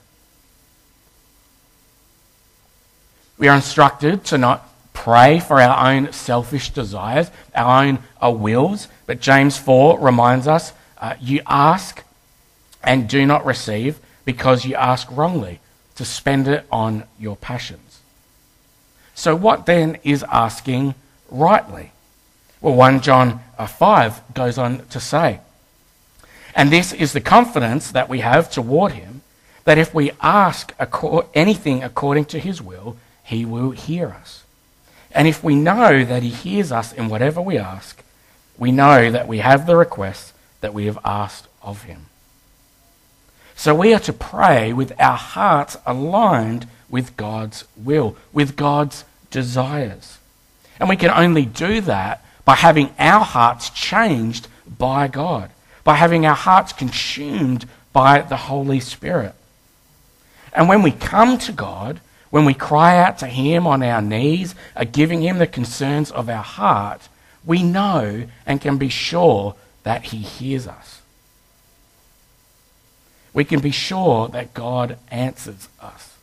We 3.38 3.48
are 3.48 3.56
instructed 3.56 4.24
to 4.26 4.38
not 4.38 4.68
pray 4.92 5.40
for 5.40 5.60
our 5.60 5.92
own 5.92 6.12
selfish 6.12 6.70
desires, 6.70 7.30
our 7.54 7.84
own 7.84 7.98
uh, 8.22 8.30
wills, 8.30 8.88
but 9.06 9.20
James 9.20 9.58
4 9.58 9.98
reminds 9.98 10.46
us 10.46 10.72
uh, 11.04 11.16
you 11.20 11.42
ask 11.46 12.02
and 12.82 13.06
do 13.06 13.26
not 13.26 13.44
receive 13.44 14.00
because 14.24 14.64
you 14.64 14.74
ask 14.74 15.06
wrongly 15.10 15.60
to 15.96 16.02
spend 16.02 16.48
it 16.48 16.64
on 16.72 17.04
your 17.18 17.36
passions. 17.36 18.00
So, 19.14 19.36
what 19.36 19.66
then 19.66 19.98
is 20.02 20.24
asking 20.32 20.94
rightly? 21.30 21.92
Well, 22.62 22.74
1 22.74 23.02
John 23.02 23.40
uh, 23.58 23.66
5 23.66 24.32
goes 24.32 24.56
on 24.56 24.86
to 24.86 24.98
say, 24.98 25.40
and 26.54 26.72
this 26.72 26.94
is 26.94 27.12
the 27.12 27.20
confidence 27.20 27.90
that 27.90 28.08
we 28.08 28.20
have 28.20 28.50
toward 28.50 28.92
him, 28.92 29.20
that 29.64 29.76
if 29.76 29.92
we 29.92 30.10
ask 30.22 30.72
anything 31.34 31.82
according 31.82 32.24
to 32.26 32.38
his 32.38 32.62
will, 32.62 32.96
he 33.22 33.44
will 33.44 33.72
hear 33.72 34.08
us. 34.08 34.44
And 35.12 35.28
if 35.28 35.44
we 35.44 35.54
know 35.54 36.02
that 36.02 36.22
he 36.22 36.30
hears 36.30 36.72
us 36.72 36.94
in 36.94 37.10
whatever 37.10 37.42
we 37.42 37.58
ask, 37.58 38.02
we 38.56 38.72
know 38.72 39.10
that 39.10 39.28
we 39.28 39.38
have 39.38 39.66
the 39.66 39.76
request 39.76 40.33
that 40.64 40.72
we 40.72 40.86
have 40.86 40.98
asked 41.04 41.46
of 41.62 41.82
him. 41.82 42.06
So 43.54 43.74
we 43.74 43.92
are 43.92 44.00
to 44.00 44.14
pray 44.14 44.72
with 44.72 44.98
our 44.98 45.18
hearts 45.18 45.76
aligned 45.84 46.66
with 46.88 47.18
God's 47.18 47.64
will, 47.76 48.16
with 48.32 48.56
God's 48.56 49.04
desires. 49.30 50.16
And 50.80 50.88
we 50.88 50.96
can 50.96 51.10
only 51.10 51.44
do 51.44 51.82
that 51.82 52.24
by 52.46 52.54
having 52.54 52.94
our 52.98 53.22
hearts 53.22 53.68
changed 53.68 54.48
by 54.66 55.06
God, 55.06 55.50
by 55.84 55.96
having 55.96 56.24
our 56.24 56.34
hearts 56.34 56.72
consumed 56.72 57.68
by 57.92 58.22
the 58.22 58.38
Holy 58.38 58.80
Spirit. 58.80 59.34
And 60.54 60.66
when 60.66 60.80
we 60.80 60.92
come 60.92 61.36
to 61.40 61.52
God, 61.52 62.00
when 62.30 62.46
we 62.46 62.54
cry 62.54 62.96
out 62.96 63.18
to 63.18 63.26
Him 63.26 63.66
on 63.66 63.82
our 63.82 64.00
knees, 64.00 64.54
are 64.74 64.86
giving 64.86 65.20
Him 65.20 65.36
the 65.36 65.46
concerns 65.46 66.10
of 66.10 66.30
our 66.30 66.42
heart, 66.42 67.06
we 67.44 67.62
know 67.62 68.26
and 68.46 68.62
can 68.62 68.78
be 68.78 68.88
sure 68.88 69.56
that 69.84 70.06
He 70.06 70.18
hears 70.18 70.66
us. 70.66 71.00
We 73.32 73.44
can 73.44 73.60
be 73.60 73.70
sure 73.70 74.28
that 74.28 74.54
God 74.54 74.98
answers 75.10 75.68
us. 75.80 76.16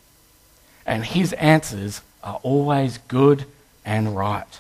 And 0.85 1.05
His 1.05 1.33
answers 1.33 2.01
are 2.23 2.39
always 2.43 2.97
good 3.07 3.45
and 3.85 4.15
right. 4.15 4.59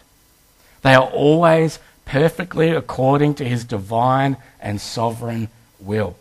They 0.81 0.93
are 0.95 1.07
always 1.07 1.79
perfectly 2.05 2.69
according 2.69 3.35
to 3.35 3.45
His 3.45 3.63
divine 3.63 4.37
and 4.59 4.79
sovereign 4.81 5.49
will. 5.79 6.15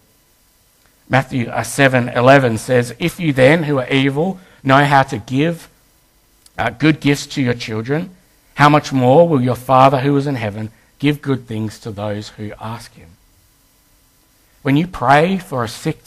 Matthew 1.09 1.47
7:11 1.47 2.59
says, 2.59 2.95
"If 2.99 3.19
you 3.19 3.33
then 3.33 3.65
who 3.65 3.79
are 3.79 3.89
evil 3.89 4.39
know 4.63 4.85
how 4.85 5.03
to 5.05 5.19
give 5.19 5.69
uh, 6.57 6.71
good 6.71 7.01
gifts 7.01 7.27
to 7.27 7.43
your 7.43 7.55
children, 7.55 8.15
how 8.55 8.69
much 8.69 8.93
more 8.93 9.29
will 9.29 9.41
your 9.41 9.57
Father 9.57 10.01
who 10.01 10.17
is 10.17 10.27
in 10.27 10.37
heaven 10.37 10.71
give 11.01 11.21
good 11.21 11.49
things 11.49 11.81
to 11.81 11.91
those 11.91 12.29
who 12.31 12.53
ask 12.61 12.95
him? 12.95 13.09
When 14.63 14.77
you 14.77 14.87
pray 14.87 15.39
for 15.39 15.65
a 15.65 15.69
sick, 15.69 15.99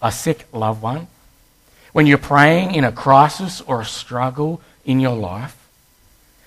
a 0.00 0.12
sick 0.12 0.46
loved 0.52 0.82
one, 0.82 1.08
when 1.92 2.06
you're 2.06 2.18
praying 2.18 2.74
in 2.74 2.84
a 2.84 2.92
crisis 2.92 3.60
or 3.62 3.80
a 3.80 3.84
struggle 3.86 4.60
in 4.84 5.00
your 5.00 5.16
life, 5.16 5.68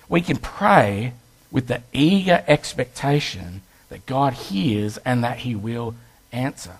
we 0.08 0.20
can 0.20 0.36
pray 0.36 1.12
with 1.50 1.66
the 1.66 1.82
eager 1.92 2.42
expectation 2.46 3.62
that 3.88 4.06
God 4.06 4.32
hears 4.32 4.96
and 4.98 5.22
that 5.22 5.38
he 5.38 5.54
will 5.54 5.94
answer. 6.32 6.78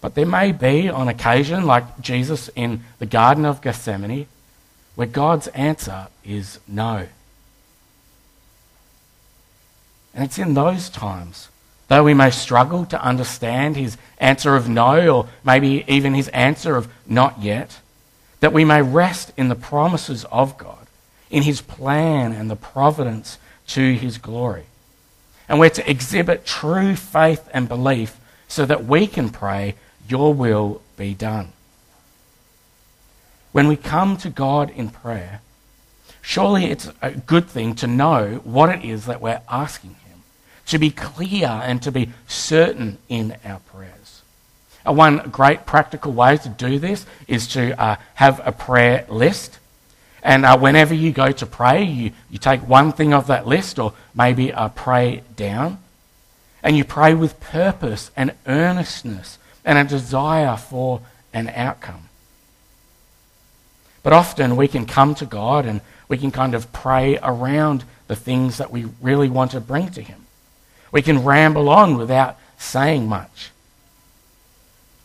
But 0.00 0.14
there 0.14 0.26
may 0.26 0.52
be, 0.52 0.88
on 0.88 1.08
occasion, 1.08 1.64
like 1.64 2.00
Jesus 2.00 2.48
in 2.54 2.84
the 2.98 3.06
Garden 3.06 3.44
of 3.44 3.60
Gethsemane, 3.60 4.26
where 4.94 5.06
God's 5.06 5.48
answer 5.48 6.08
is 6.24 6.60
no. 6.68 7.08
And 10.16 10.24
it's 10.24 10.38
in 10.38 10.54
those 10.54 10.88
times, 10.88 11.50
though 11.86 12.02
we 12.02 12.14
may 12.14 12.30
struggle 12.30 12.84
to 12.86 13.00
understand 13.00 13.76
his 13.76 13.96
answer 14.18 14.56
of 14.56 14.68
no, 14.68 15.08
or 15.08 15.28
maybe 15.44 15.84
even 15.86 16.14
his 16.14 16.28
answer 16.28 16.74
of 16.74 16.88
not 17.06 17.42
yet, 17.42 17.80
that 18.40 18.52
we 18.52 18.64
may 18.64 18.82
rest 18.82 19.32
in 19.36 19.48
the 19.48 19.54
promises 19.54 20.24
of 20.32 20.58
God, 20.58 20.86
in 21.30 21.42
his 21.42 21.60
plan 21.60 22.32
and 22.32 22.50
the 22.50 22.56
providence 22.56 23.38
to 23.68 23.94
his 23.94 24.18
glory. 24.18 24.64
And 25.48 25.60
we're 25.60 25.70
to 25.70 25.88
exhibit 25.88 26.46
true 26.46 26.96
faith 26.96 27.48
and 27.52 27.68
belief 27.68 28.18
so 28.48 28.64
that 28.64 28.84
we 28.84 29.06
can 29.06 29.28
pray, 29.28 29.74
Your 30.08 30.32
will 30.32 30.80
be 30.96 31.14
done. 31.14 31.52
When 33.52 33.68
we 33.68 33.76
come 33.76 34.16
to 34.18 34.30
God 34.30 34.70
in 34.70 34.90
prayer, 34.90 35.40
surely 36.22 36.66
it's 36.66 36.90
a 37.00 37.10
good 37.10 37.48
thing 37.48 37.74
to 37.76 37.86
know 37.86 38.40
what 38.44 38.70
it 38.70 38.84
is 38.84 39.06
that 39.06 39.20
we're 39.20 39.40
asking 39.48 39.90
Him, 39.90 40.05
to 40.66 40.78
be 40.78 40.90
clear 40.90 41.48
and 41.48 41.80
to 41.82 41.92
be 41.92 42.10
certain 42.26 42.98
in 43.08 43.36
our 43.44 43.60
prayers. 43.60 44.22
Uh, 44.86 44.92
one 44.92 45.30
great 45.30 45.66
practical 45.66 46.12
way 46.12 46.36
to 46.36 46.48
do 46.48 46.78
this 46.78 47.06
is 47.26 47.48
to 47.48 47.80
uh, 47.80 47.96
have 48.14 48.40
a 48.44 48.52
prayer 48.52 49.04
list. 49.08 49.58
And 50.22 50.44
uh, 50.44 50.58
whenever 50.58 50.94
you 50.94 51.12
go 51.12 51.32
to 51.32 51.46
pray, 51.46 51.84
you, 51.84 52.12
you 52.30 52.38
take 52.38 52.60
one 52.66 52.92
thing 52.92 53.12
off 53.12 53.28
that 53.28 53.46
list 53.46 53.78
or 53.78 53.94
maybe 54.14 54.52
uh, 54.52 54.68
pray 54.70 55.22
down. 55.36 55.78
And 56.62 56.76
you 56.76 56.84
pray 56.84 57.14
with 57.14 57.38
purpose 57.38 58.10
and 58.16 58.32
earnestness 58.46 59.38
and 59.64 59.78
a 59.78 59.84
desire 59.84 60.56
for 60.56 61.00
an 61.32 61.48
outcome. 61.50 62.08
But 64.02 64.12
often 64.12 64.56
we 64.56 64.68
can 64.68 64.86
come 64.86 65.14
to 65.16 65.26
God 65.26 65.66
and 65.66 65.80
we 66.08 66.18
can 66.18 66.30
kind 66.30 66.54
of 66.54 66.72
pray 66.72 67.18
around 67.22 67.84
the 68.06 68.16
things 68.16 68.58
that 68.58 68.70
we 68.70 68.86
really 69.00 69.28
want 69.28 69.50
to 69.52 69.60
bring 69.60 69.90
to 69.90 70.02
Him. 70.02 70.25
We 70.92 71.02
can 71.02 71.24
ramble 71.24 71.68
on 71.68 71.96
without 71.96 72.36
saying 72.58 73.08
much. 73.08 73.50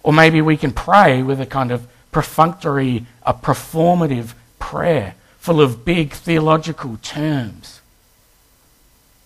Or 0.03 0.13
maybe 0.13 0.41
we 0.41 0.57
can 0.57 0.71
pray 0.71 1.21
with 1.21 1.39
a 1.39 1.45
kind 1.45 1.71
of 1.71 1.87
perfunctory, 2.11 3.05
a 3.23 3.33
performative 3.33 4.33
prayer 4.59 5.15
full 5.37 5.61
of 5.61 5.85
big 5.85 6.13
theological 6.13 6.97
terms. 7.01 7.81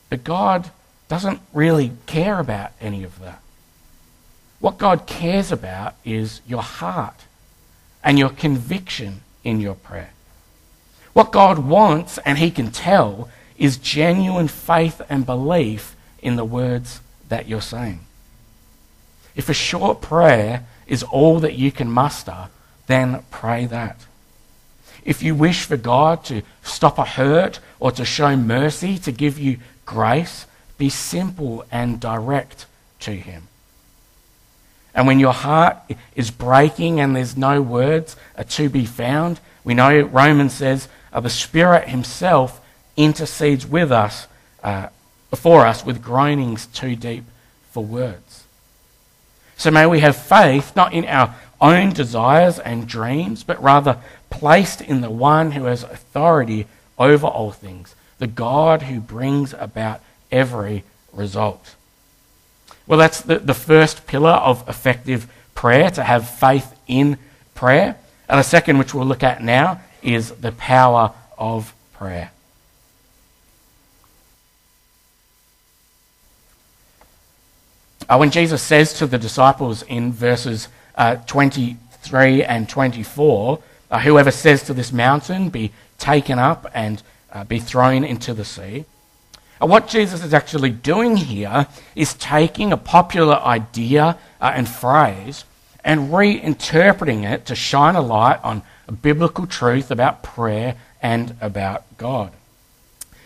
But 0.10 0.24
God 0.24 0.72
doesn't 1.08 1.42
really 1.54 1.92
care 2.06 2.40
about 2.40 2.72
any 2.80 3.04
of 3.04 3.20
that. 3.20 3.42
What 4.60 4.78
God 4.78 5.06
cares 5.06 5.52
about 5.52 5.96
is 6.04 6.42
your 6.48 6.62
heart 6.62 7.26
and 8.04 8.18
your 8.18 8.30
conviction 8.30 9.22
in 9.44 9.60
your 9.60 9.76
prayer. 9.76 10.12
What 11.14 11.32
God 11.32 11.60
wants, 11.60 12.18
and 12.20 12.38
He 12.38 12.52
can 12.52 12.72
tell, 12.72 13.30
is 13.58 13.78
genuine 13.78 14.48
faith 14.48 15.02
and 15.10 15.26
belief 15.26 15.96
in 16.26 16.36
the 16.36 16.44
words 16.44 17.02
that 17.30 17.48
you're 17.48 17.62
saying. 17.62 18.00
If 19.36 19.48
a 19.48 19.54
short 19.54 20.02
prayer 20.02 20.66
is 20.88 21.04
all 21.04 21.40
that 21.42 21.54
you 21.54 21.72
can 21.72 21.92
muster, 21.92 22.50
then 22.88 23.24
pray 23.30 23.68
that. 23.68 24.06
If 25.04 25.22
you 25.22 25.36
wish 25.36 25.66
for 25.66 25.78
God 25.78 26.26
to 26.26 26.42
stop 26.64 26.98
a 26.98 27.06
hurt 27.06 27.60
or 27.80 27.92
to 27.92 28.04
show 28.04 28.36
mercy, 28.36 28.98
to 29.00 29.12
give 29.12 29.38
you 29.38 29.60
grace, 29.86 30.48
be 30.80 30.90
simple 30.90 31.64
and 31.72 32.00
direct 32.00 32.66
to 33.02 33.12
Him. 33.12 33.48
And 34.96 35.06
when 35.06 35.20
your 35.20 35.34
heart 35.34 35.78
is 36.16 36.32
breaking 36.32 37.00
and 37.00 37.16
there's 37.16 37.38
no 37.38 37.62
words 37.62 38.16
to 38.50 38.70
be 38.70 38.86
found, 38.86 39.40
we 39.64 39.76
know 39.76 40.02
Romans 40.02 40.54
says 40.54 40.88
the 41.14 41.30
Spirit 41.30 41.88
Himself 41.88 42.62
intercedes 42.98 43.68
with 43.68 43.92
us, 43.92 44.28
uh, 44.64 44.88
before 45.36 45.68
us, 45.68 45.86
with 45.86 46.02
groanings 46.02 46.66
too 46.68 46.96
deep 46.96 47.26
for 47.70 47.84
words. 47.84 48.46
So 49.58 49.70
may 49.70 49.86
we 49.86 50.00
have 50.00 50.16
faith 50.16 50.74
not 50.78 50.94
in 50.94 51.04
our 51.04 51.36
own 51.60 51.92
desires 51.92 52.58
and 52.58 52.88
dreams, 52.88 53.44
but 53.44 53.62
rather 53.62 53.98
placed 54.30 54.80
in 54.80 55.02
the 55.02 55.10
one 55.10 55.52
who 55.52 55.66
has 55.66 55.84
authority 55.84 56.68
over 56.98 57.28
all 57.28 57.52
things, 57.52 57.96
the 58.18 58.28
God 58.28 58.84
who 58.84 59.02
brings 59.02 59.54
about 59.54 60.00
every 60.32 60.86
result. 61.12 61.76
Well, 62.88 62.98
that's 62.98 63.20
the, 63.20 63.40
the 63.40 63.54
first 63.54 64.08
pillar 64.08 64.38
of 64.50 64.64
effective 64.70 65.28
prayer, 65.54 65.90
to 65.92 66.04
have 66.04 66.30
faith 66.30 66.74
in 66.88 67.18
prayer. 67.56 67.98
And 68.30 68.40
the 68.40 68.44
second, 68.44 68.78
which 68.78 68.94
we'll 68.94 69.06
look 69.06 69.24
at 69.24 69.44
now, 69.44 69.82
is 70.02 70.32
the 70.32 70.54
power 70.54 71.12
of 71.38 71.74
prayer. 71.92 72.32
Uh, 78.08 78.18
when 78.18 78.32
Jesus 78.32 78.62
says 78.62 78.94
to 78.94 79.08
the 79.08 79.18
disciples 79.18 79.82
in 79.84 80.12
verses 80.12 80.68
uh, 80.96 81.16
23 81.16 82.44
and 82.44 82.70
24, 82.70 83.60
uh, 83.90 84.00
whoever 84.00 84.32
says 84.32 84.64
to 84.64 84.74
this 84.74 84.92
mountain, 84.92 85.50
be 85.50 85.72
taken 85.98 86.38
up 86.38 86.70
and 86.74 87.02
uh, 87.32 87.44
be 87.44 87.60
thrown 87.60 88.04
into 88.04 88.34
the 88.34 88.46
sea. 88.46 88.86
What 89.60 89.88
Jesus 89.88 90.24
is 90.24 90.34
actually 90.34 90.72
doing 90.72 91.16
here 91.16 91.68
is 91.96 92.14
taking 92.14 92.72
a 92.72 92.78
popular 92.78 93.36
idea 93.36 94.18
uh, 94.40 94.52
and 94.54 94.68
phrase 94.68 95.46
and 95.84 96.10
reinterpreting 96.10 97.24
it 97.24 97.46
to 97.46 97.56
shine 97.56 97.96
a 97.96 98.02
light 98.02 98.40
on 98.44 98.64
a 98.88 98.92
biblical 98.92 99.48
truth 99.48 99.92
about 99.92 100.24
prayer 100.24 100.76
and 101.02 101.36
about 101.42 101.84
God. 101.98 102.32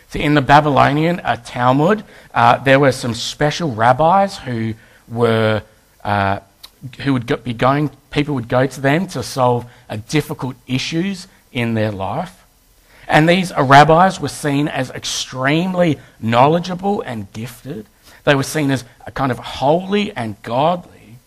See, 0.09 0.21
in 0.21 0.33
the 0.33 0.41
Babylonian 0.41 1.19
uh, 1.19 1.35
Talmud, 1.35 2.03
uh, 2.33 2.57
there 2.57 2.79
were 2.79 2.91
some 2.91 3.13
special 3.13 3.71
rabbis 3.71 4.39
who 4.39 4.73
were 5.07 5.61
uh, 6.03 6.39
who 7.01 7.13
would 7.13 7.27
go, 7.27 7.37
be 7.37 7.53
going. 7.53 7.91
People 8.09 8.33
would 8.33 8.47
go 8.47 8.65
to 8.65 8.81
them 8.81 9.05
to 9.07 9.21
solve 9.21 9.69
uh, 9.87 9.97
difficult 10.09 10.55
issues 10.65 11.27
in 11.51 11.75
their 11.75 11.91
life, 11.91 12.43
and 13.07 13.29
these 13.29 13.51
uh, 13.51 13.61
rabbis 13.61 14.19
were 14.19 14.29
seen 14.29 14.67
as 14.67 14.89
extremely 14.89 15.99
knowledgeable 16.19 17.01
and 17.01 17.31
gifted. 17.31 17.85
They 18.23 18.33
were 18.33 18.43
seen 18.43 18.71
as 18.71 18.85
a 19.05 19.11
kind 19.11 19.31
of 19.31 19.37
holy 19.37 20.11
and 20.13 20.41
godly, 20.41 21.17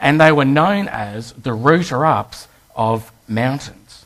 and 0.00 0.20
they 0.20 0.32
were 0.32 0.44
known 0.44 0.88
as 0.88 1.32
the 1.34 1.52
rooter-ups 1.52 2.48
of 2.74 3.12
mountains. 3.28 4.04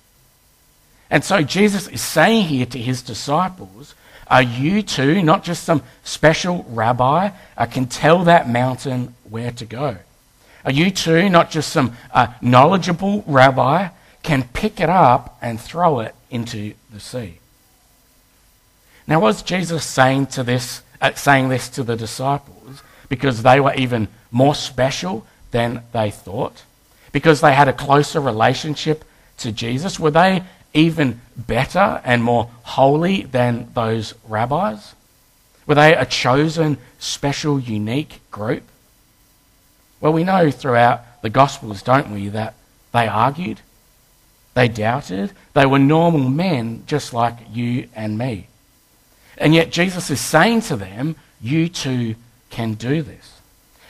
And 1.09 1.25
so 1.25 1.41
Jesus 1.41 1.89
is 1.89 2.03
saying 2.03 2.47
here 2.47 2.67
to 2.67 2.79
his 2.79 3.01
disciples 3.01 3.95
are 4.29 4.43
you 4.43 4.83
too, 4.83 5.23
not 5.23 5.45
just 5.45 5.65
some 5.65 5.83
special 6.03 6.67
rabbi, 6.69 7.31
uh, 7.57 7.67
can 7.67 7.87
tell 7.87 8.25
that 8.25 8.49
mountain 8.49 9.15
where 9.29 9.53
to 9.53 9.65
go? 9.65 9.97
Are 10.65 10.73
you 10.73 10.91
too, 10.91 11.29
not 11.29 11.51
just 11.51 11.73
some 11.73 11.97
uh, 12.13 12.29
knowledgeable 12.41 13.23
rabbi, 13.27 13.89
can 14.25 14.43
pick 14.43 14.81
it 14.81 14.91
up 14.91 15.39
and 15.41 15.61
throw 15.61 16.01
it 16.01 16.15
into 16.29 16.75
the 16.93 16.99
sea? 16.99 17.39
Now, 19.07 19.21
was 19.21 19.43
Jesus 19.43 19.85
saying 19.85 20.27
to 20.29 20.43
this, 20.43 20.83
uh, 21.01 21.15
saying 21.15 21.49
this 21.49 21.69
to 21.71 21.85
the 21.85 21.95
disciples 21.95 22.83
because 23.09 23.43
they 23.43 23.61
were 23.61 23.75
even 23.75 24.09
more 24.33 24.57
special 24.57 25.25
than 25.53 25.85
they 25.93 26.11
thought? 26.11 26.65
Because 27.13 27.41
they 27.41 27.55
had 27.55 27.69
a 27.69 27.73
closer 27.73 28.21
relationship 28.21 29.05
to 29.39 29.53
Jesus? 29.53 30.01
Were 30.01 30.11
they 30.11 30.43
even 30.77 31.21
better 31.37 32.01
and 32.05 32.23
more 32.23 32.51
holy 32.63 33.23
than 33.23 33.71
those 33.75 34.15
rabbis? 34.29 34.95
Were 35.67 35.75
they 35.75 35.95
a 35.95 36.07
chosen, 36.07 36.79
special, 36.99 37.59
unique 37.59 38.21
group? 38.31 38.63
Well, 40.01 40.13
we 40.13 40.25
know 40.25 40.51
throughout 40.51 41.23
the 41.23 41.31
Gospels, 41.31 41.83
don't 41.83 42.13
we, 42.13 42.29
that 42.29 42.55
they 42.93 43.09
argued, 43.09 43.61
they 44.55 44.69
doubted, 44.69 45.33
they 45.55 45.67
were 45.67 45.79
normal 45.79 46.29
men 46.29 46.85
just 46.87 47.13
like 47.13 47.37
you 47.53 47.89
and 47.95 48.17
me. 48.17 48.47
And 49.39 49.55
yet 49.55 49.71
Jesus 49.71 50.11
is 50.11 50.21
saying 50.21 50.63
to 50.63 50.77
them, 50.77 51.17
You 51.41 51.69
too 51.69 52.15
can 52.51 52.75
do 52.75 53.03
this. 53.03 53.41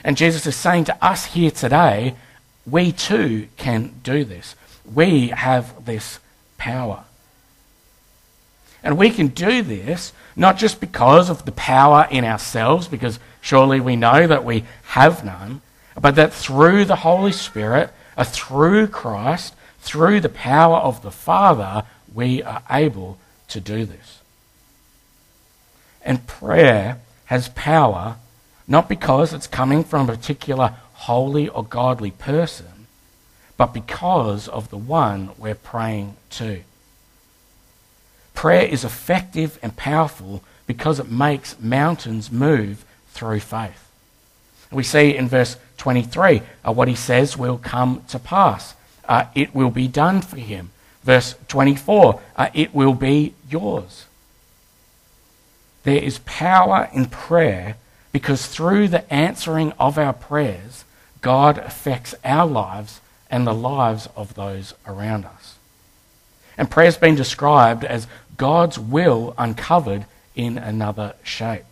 And 0.03 0.17
Jesus 0.17 0.45
is 0.45 0.55
saying 0.55 0.85
to 0.85 1.05
us 1.05 1.25
here 1.25 1.51
today, 1.51 2.15
We 2.65 2.91
too 2.91 3.47
can 3.57 3.93
do 4.03 4.23
this. 4.23 4.55
We 4.93 5.29
have 5.29 5.85
this 5.85 6.19
power. 6.67 7.03
And 8.83 8.97
we 8.97 9.09
can 9.09 9.27
do 9.29 9.61
this 9.61 10.13
not 10.35 10.57
just 10.57 10.79
because 10.79 11.29
of 11.29 11.45
the 11.45 11.51
power 11.53 12.07
in 12.11 12.23
ourselves, 12.23 12.87
because 12.87 13.19
surely 13.41 13.79
we 13.79 13.95
know 13.95 14.27
that 14.27 14.43
we 14.43 14.65
have 14.97 15.23
none, 15.23 15.61
but 15.99 16.15
that 16.15 16.33
through 16.33 16.85
the 16.85 16.97
Holy 16.97 17.31
Spirit, 17.31 17.89
uh, 18.17 18.23
through 18.23 18.87
Christ, 18.87 19.55
through 19.79 20.19
the 20.19 20.29
power 20.29 20.77
of 20.77 21.01
the 21.01 21.11
Father, 21.11 21.83
we 22.13 22.43
are 22.43 22.61
able 22.69 23.17
to 23.47 23.59
do 23.61 23.85
this. 23.85 24.19
And 26.03 26.27
prayer 26.27 26.99
has 27.25 27.49
power 27.49 28.17
not 28.67 28.89
because 28.89 29.33
it's 29.33 29.47
coming 29.47 29.83
from 29.83 30.09
a 30.09 30.15
particular 30.15 30.75
holy 30.93 31.47
or 31.47 31.63
godly 31.63 32.11
person, 32.11 32.76
but 33.57 33.73
because 33.73 34.47
of 34.47 34.69
the 34.69 34.77
one 34.77 35.31
we're 35.37 35.55
praying 35.55 36.15
to. 36.29 36.61
Prayer 38.33 38.67
is 38.67 38.85
effective 38.85 39.57
and 39.63 39.75
powerful 39.75 40.43
because 40.67 40.99
it 40.99 41.09
makes 41.09 41.59
mountains 41.59 42.31
move 42.31 42.85
through 43.09 43.39
faith. 43.39 43.89
We 44.71 44.83
see 44.83 45.15
in 45.15 45.27
verse 45.27 45.57
23 45.77 46.41
uh, 46.63 46.71
what 46.71 46.87
he 46.87 46.95
says 46.95 47.35
will 47.35 47.57
come 47.57 48.03
to 48.09 48.19
pass. 48.19 48.75
Uh, 49.07 49.25
it 49.33 49.55
will 49.55 49.71
be 49.71 49.87
done 49.87 50.21
for 50.21 50.37
him. 50.37 50.69
Verse 51.03 51.35
24, 51.47 52.21
uh, 52.35 52.49
it 52.53 52.75
will 52.75 52.93
be 52.93 53.33
yours. 53.49 54.05
There 55.83 56.03
is 56.03 56.19
power 56.19 56.89
in 56.93 57.05
prayer 57.05 57.77
because 58.11 58.45
through 58.45 58.89
the 58.89 59.11
answering 59.11 59.71
of 59.79 59.97
our 59.97 60.13
prayers, 60.13 60.83
God 61.21 61.57
affects 61.57 62.13
our 62.25 62.45
lives 62.45 62.99
and 63.29 63.45
the 63.45 63.53
lives 63.53 64.07
of 64.15 64.35
those 64.35 64.73
around 64.85 65.25
us. 65.25 65.55
And 66.57 66.71
prayer 66.71 66.85
has 66.85 66.97
been 66.97 67.15
described 67.15 67.83
as 67.83 68.07
God's 68.37 68.79
will 68.79 69.33
uncovered 69.37 70.05
in 70.35 70.57
another 70.57 71.15
shape. 71.23 71.63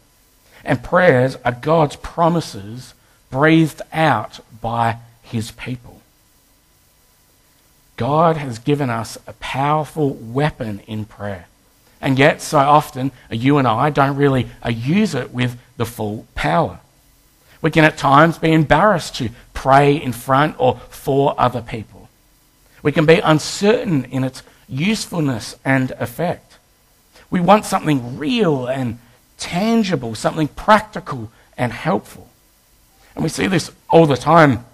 And 0.63 0.83
prayers 0.83 1.37
are 1.45 1.51
God's 1.51 1.95
promises 1.95 2.93
breathed 3.29 3.81
out 3.93 4.39
by 4.61 4.97
his 5.21 5.51
people. 5.51 6.01
God 7.97 8.37
has 8.37 8.59
given 8.59 8.89
us 8.89 9.17
a 9.25 9.33
powerful 9.33 10.13
weapon 10.13 10.81
in 10.87 11.05
prayer. 11.05 11.47
And 12.01 12.19
yet, 12.19 12.41
so 12.41 12.59
often, 12.59 13.11
you 13.31 13.57
and 13.57 13.67
I 13.67 13.89
don't 13.89 14.17
really 14.17 14.47
use 14.69 15.15
it 15.15 15.31
with 15.31 15.57
the 15.77 15.85
full 15.85 16.27
power. 16.35 16.79
We 17.61 17.71
can 17.71 17.83
at 17.83 17.97
times 17.97 18.37
be 18.37 18.51
embarrassed 18.51 19.15
to 19.15 19.29
pray 19.53 19.95
in 19.95 20.13
front 20.13 20.55
or 20.59 20.77
for 20.89 21.33
other 21.39 21.61
people. 21.61 22.09
We 22.83 22.91
can 22.91 23.05
be 23.05 23.19
uncertain 23.19 24.05
in 24.05 24.23
its 24.23 24.43
usefulness 24.67 25.55
and 25.65 25.91
effect. 25.91 26.59
We 27.29 27.39
want 27.39 27.65
something 27.65 28.17
real 28.17 28.67
and 28.67 28.99
tangible, 29.37 30.15
something 30.15 30.47
practical 30.49 31.31
and 31.57 31.71
helpful. 31.71 32.29
And 33.15 33.23
we 33.23 33.29
see 33.29 33.47
this 33.47 33.71
all 33.89 34.05
the 34.05 34.17
time 34.17 34.65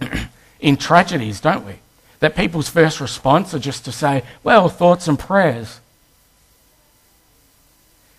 in 0.60 0.76
tragedies, 0.76 1.40
don't 1.40 1.66
we? 1.66 1.74
That 2.20 2.36
people's 2.36 2.68
first 2.68 3.00
response 3.00 3.54
are 3.54 3.58
just 3.58 3.84
to 3.84 3.92
say, 3.92 4.24
well, 4.42 4.68
thoughts 4.68 5.08
and 5.08 5.18
prayers. 5.18 5.80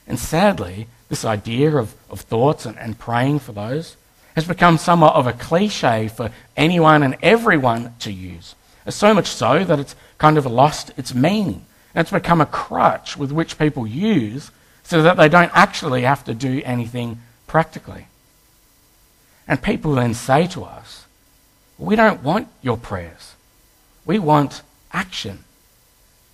And 0.08 0.20
sadly, 0.20 0.88
this 1.10 1.24
idea 1.24 1.76
of, 1.78 1.96
of 2.10 2.22
thoughts 2.22 2.66
and, 2.66 2.78
and 2.78 2.98
praying 3.00 3.40
for 3.40 3.54
those 3.54 3.98
has 4.36 4.48
become 4.48 4.78
somewhat 4.78 5.16
of 5.16 5.28
a 5.28 5.34
cliche 5.34 6.08
for 6.08 6.32
anyone 6.56 7.04
and 7.04 7.18
everyone 7.22 7.96
to 8.00 8.12
use. 8.12 8.56
So 8.90 9.14
much 9.14 9.28
so 9.28 9.64
that 9.64 9.80
it's 9.80 9.96
kind 10.18 10.38
of 10.38 10.46
lost 10.46 10.92
its 10.98 11.14
meaning. 11.14 11.66
And 11.94 12.04
it's 12.04 12.12
become 12.12 12.42
a 12.42 12.46
crutch 12.46 13.18
with 13.18 13.32
which 13.32 13.60
people 13.60 13.86
use 13.86 14.52
so 14.84 15.02
that 15.02 15.18
they 15.18 15.30
don't 15.30 15.52
actually 15.54 16.04
have 16.04 16.24
to 16.26 16.34
do 16.34 16.62
anything 16.66 17.22
practically. 17.48 18.08
And 19.48 19.62
people 19.62 19.94
then 19.94 20.14
say 20.14 20.48
to 20.48 20.64
us, 20.64 21.06
We 21.78 21.96
don't 21.96 22.24
want 22.24 22.48
your 22.62 22.78
prayers. 22.78 23.36
We 24.06 24.20
want 24.20 24.62
action. 24.94 25.44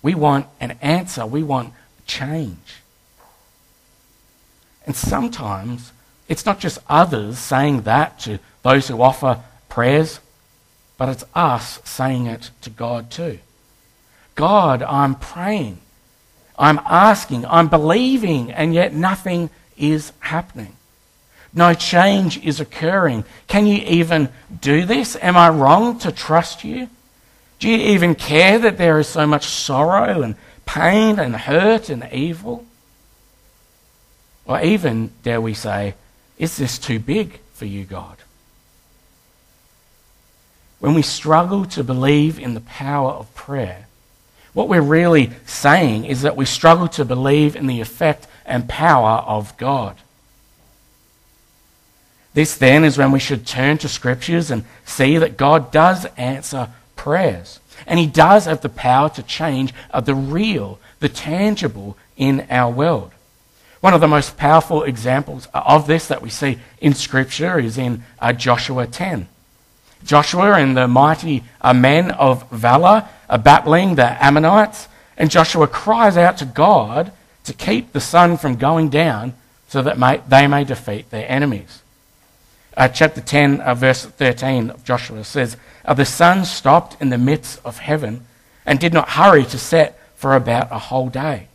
We 0.02 0.14
want 0.14 0.46
an 0.60 0.78
answer. 0.80 1.26
We 1.26 1.42
want 1.42 1.74
change. 2.06 2.82
And 4.86 4.96
sometimes 4.96 5.92
it's 6.28 6.46
not 6.46 6.60
just 6.60 6.78
others 6.88 7.38
saying 7.38 7.82
that 7.82 8.20
to 8.20 8.38
those 8.62 8.88
who 8.88 9.00
offer 9.00 9.42
prayers, 9.68 10.20
but 10.96 11.08
it's 11.08 11.24
us 11.34 11.80
saying 11.84 12.26
it 12.26 12.50
to 12.60 12.70
God 12.70 13.10
too. 13.10 13.38
God, 14.34 14.82
I'm 14.82 15.14
praying. 15.14 15.78
I'm 16.58 16.80
asking. 16.84 17.46
I'm 17.46 17.68
believing, 17.68 18.52
and 18.52 18.74
yet 18.74 18.92
nothing 18.92 19.50
is 19.76 20.12
happening. 20.20 20.74
No 21.54 21.72
change 21.72 22.44
is 22.44 22.60
occurring. 22.60 23.24
Can 23.46 23.66
you 23.66 23.78
even 23.78 24.28
do 24.60 24.84
this? 24.84 25.16
Am 25.22 25.36
I 25.36 25.48
wrong 25.48 25.98
to 26.00 26.12
trust 26.12 26.62
you? 26.62 26.88
Do 27.58 27.68
you 27.68 27.78
even 27.78 28.14
care 28.14 28.58
that 28.58 28.76
there 28.76 28.98
is 28.98 29.08
so 29.08 29.26
much 29.26 29.46
sorrow 29.46 30.22
and 30.22 30.36
pain 30.66 31.18
and 31.18 31.34
hurt 31.34 31.88
and 31.88 32.08
evil? 32.12 32.64
Or 34.46 34.60
even, 34.60 35.12
dare 35.22 35.40
we 35.40 35.54
say, 35.54 35.94
is 36.38 36.56
this 36.56 36.78
too 36.78 36.98
big 36.98 37.40
for 37.52 37.64
you, 37.64 37.84
God? 37.84 38.16
When 40.78 40.94
we 40.94 41.02
struggle 41.02 41.64
to 41.66 41.82
believe 41.82 42.38
in 42.38 42.54
the 42.54 42.60
power 42.60 43.10
of 43.10 43.34
prayer, 43.34 43.86
what 44.52 44.68
we're 44.68 44.80
really 44.80 45.30
saying 45.46 46.04
is 46.04 46.22
that 46.22 46.36
we 46.36 46.44
struggle 46.44 46.88
to 46.88 47.04
believe 47.04 47.56
in 47.56 47.66
the 47.66 47.80
effect 47.80 48.26
and 48.46 48.68
power 48.68 49.18
of 49.26 49.56
God. 49.56 49.96
This 52.34 52.56
then 52.56 52.84
is 52.84 52.96
when 52.96 53.10
we 53.10 53.18
should 53.18 53.46
turn 53.46 53.78
to 53.78 53.88
scriptures 53.88 54.50
and 54.50 54.64
see 54.84 55.18
that 55.18 55.36
God 55.36 55.72
does 55.72 56.06
answer 56.16 56.68
prayers. 56.94 57.58
And 57.86 57.98
He 57.98 58.06
does 58.06 58.44
have 58.44 58.60
the 58.60 58.68
power 58.68 59.08
to 59.10 59.22
change 59.22 59.74
the 60.04 60.14
real, 60.14 60.78
the 61.00 61.08
tangible 61.08 61.96
in 62.16 62.46
our 62.50 62.70
world. 62.70 63.10
One 63.80 63.94
of 63.94 64.00
the 64.00 64.08
most 64.08 64.36
powerful 64.36 64.82
examples 64.82 65.46
of 65.54 65.86
this 65.86 66.08
that 66.08 66.22
we 66.22 66.30
see 66.30 66.58
in 66.80 66.94
Scripture 66.94 67.58
is 67.58 67.78
in 67.78 68.02
uh, 68.18 68.32
Joshua 68.32 68.86
10. 68.86 69.28
Joshua 70.04 70.54
and 70.54 70.76
the 70.76 70.88
mighty 70.88 71.44
uh, 71.60 71.72
men 71.74 72.10
of 72.12 72.48
valor 72.50 73.08
are 73.28 73.38
battling 73.38 73.94
the 73.94 74.24
Ammonites, 74.24 74.88
and 75.16 75.30
Joshua 75.30 75.66
cries 75.66 76.16
out 76.16 76.38
to 76.38 76.44
God 76.44 77.12
to 77.44 77.52
keep 77.52 77.92
the 77.92 78.00
sun 78.00 78.36
from 78.36 78.56
going 78.56 78.88
down 78.88 79.34
so 79.68 79.82
that 79.82 79.98
may, 79.98 80.20
they 80.28 80.46
may 80.46 80.64
defeat 80.64 81.10
their 81.10 81.30
enemies. 81.30 81.82
Uh, 82.76 82.88
chapter 82.88 83.20
10, 83.20 83.60
uh, 83.60 83.74
verse 83.74 84.04
13 84.04 84.70
of 84.70 84.84
Joshua 84.84 85.24
says, 85.24 85.56
The 85.84 86.04
sun 86.04 86.44
stopped 86.44 87.00
in 87.00 87.10
the 87.10 87.18
midst 87.18 87.60
of 87.64 87.78
heaven 87.78 88.24
and 88.64 88.78
did 88.78 88.92
not 88.92 89.10
hurry 89.10 89.44
to 89.44 89.58
set 89.58 89.98
for 90.14 90.34
about 90.34 90.68
a 90.70 90.78
whole 90.78 91.08
day. 91.08 91.48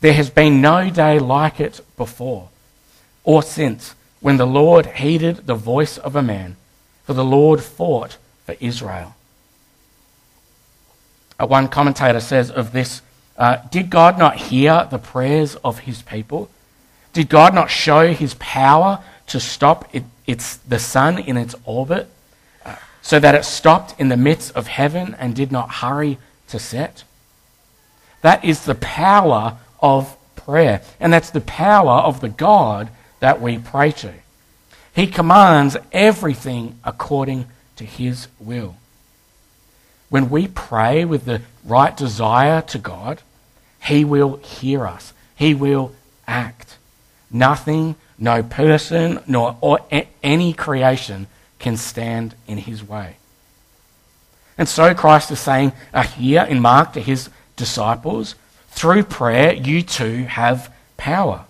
There 0.00 0.14
has 0.14 0.30
been 0.30 0.60
no 0.60 0.90
day 0.90 1.18
like 1.18 1.60
it 1.60 1.80
before 1.96 2.48
or 3.24 3.42
since 3.42 3.94
when 4.20 4.36
the 4.36 4.46
Lord 4.46 4.86
heeded 4.86 5.46
the 5.46 5.54
voice 5.54 5.98
of 5.98 6.16
a 6.16 6.22
man, 6.22 6.56
for 7.04 7.14
the 7.14 7.24
Lord 7.24 7.62
fought 7.62 8.16
for 8.44 8.54
Israel. 8.60 9.14
One 11.38 11.68
commentator 11.68 12.20
says 12.20 12.50
of 12.50 12.72
this 12.72 13.00
uh, 13.38 13.56
Did 13.70 13.88
God 13.88 14.18
not 14.18 14.36
hear 14.36 14.86
the 14.90 14.98
prayers 14.98 15.56
of 15.56 15.80
his 15.80 16.02
people? 16.02 16.50
Did 17.12 17.28
God 17.28 17.54
not 17.54 17.70
show 17.70 18.12
his 18.12 18.34
power 18.34 19.02
to 19.28 19.40
stop 19.40 19.88
it, 19.94 20.04
it's 20.26 20.56
the 20.56 20.78
sun 20.78 21.18
in 21.18 21.36
its 21.36 21.54
orbit 21.64 22.08
uh, 22.64 22.76
so 23.00 23.18
that 23.18 23.34
it 23.34 23.44
stopped 23.44 23.98
in 23.98 24.08
the 24.08 24.16
midst 24.16 24.54
of 24.54 24.66
heaven 24.66 25.16
and 25.18 25.34
did 25.34 25.50
not 25.50 25.70
hurry 25.76 26.18
to 26.48 26.58
set? 26.58 27.04
That 28.20 28.44
is 28.44 28.66
the 28.66 28.74
power 28.74 29.56
of 29.82 30.16
prayer. 30.36 30.82
And 30.98 31.12
that's 31.12 31.30
the 31.30 31.40
power 31.40 32.00
of 32.00 32.20
the 32.20 32.28
God 32.28 32.90
that 33.20 33.40
we 33.40 33.58
pray 33.58 33.92
to. 33.92 34.12
He 34.94 35.06
commands 35.06 35.76
everything 35.92 36.78
according 36.84 37.46
to 37.76 37.84
His 37.84 38.28
will. 38.38 38.76
When 40.08 40.28
we 40.28 40.48
pray 40.48 41.04
with 41.04 41.24
the 41.24 41.42
right 41.64 41.96
desire 41.96 42.62
to 42.62 42.78
God, 42.78 43.22
He 43.82 44.04
will 44.04 44.36
hear 44.36 44.86
us. 44.86 45.12
He 45.36 45.54
will 45.54 45.92
act. 46.26 46.76
Nothing, 47.30 47.94
no 48.18 48.42
person, 48.42 49.20
nor 49.26 49.56
or 49.60 49.78
any 50.22 50.52
creation 50.52 51.28
can 51.58 51.76
stand 51.76 52.34
in 52.48 52.58
His 52.58 52.82
way. 52.82 53.16
And 54.58 54.68
so 54.68 54.94
Christ 54.94 55.30
is 55.30 55.40
saying 55.40 55.72
uh, 55.94 56.02
here 56.02 56.42
in 56.42 56.60
Mark 56.60 56.92
to 56.94 57.00
His 57.00 57.30
disciples 57.56 58.34
through 58.70 59.04
prayer, 59.04 59.52
you 59.52 59.82
too 59.82 60.24
have 60.24 60.72
power. 60.96 61.44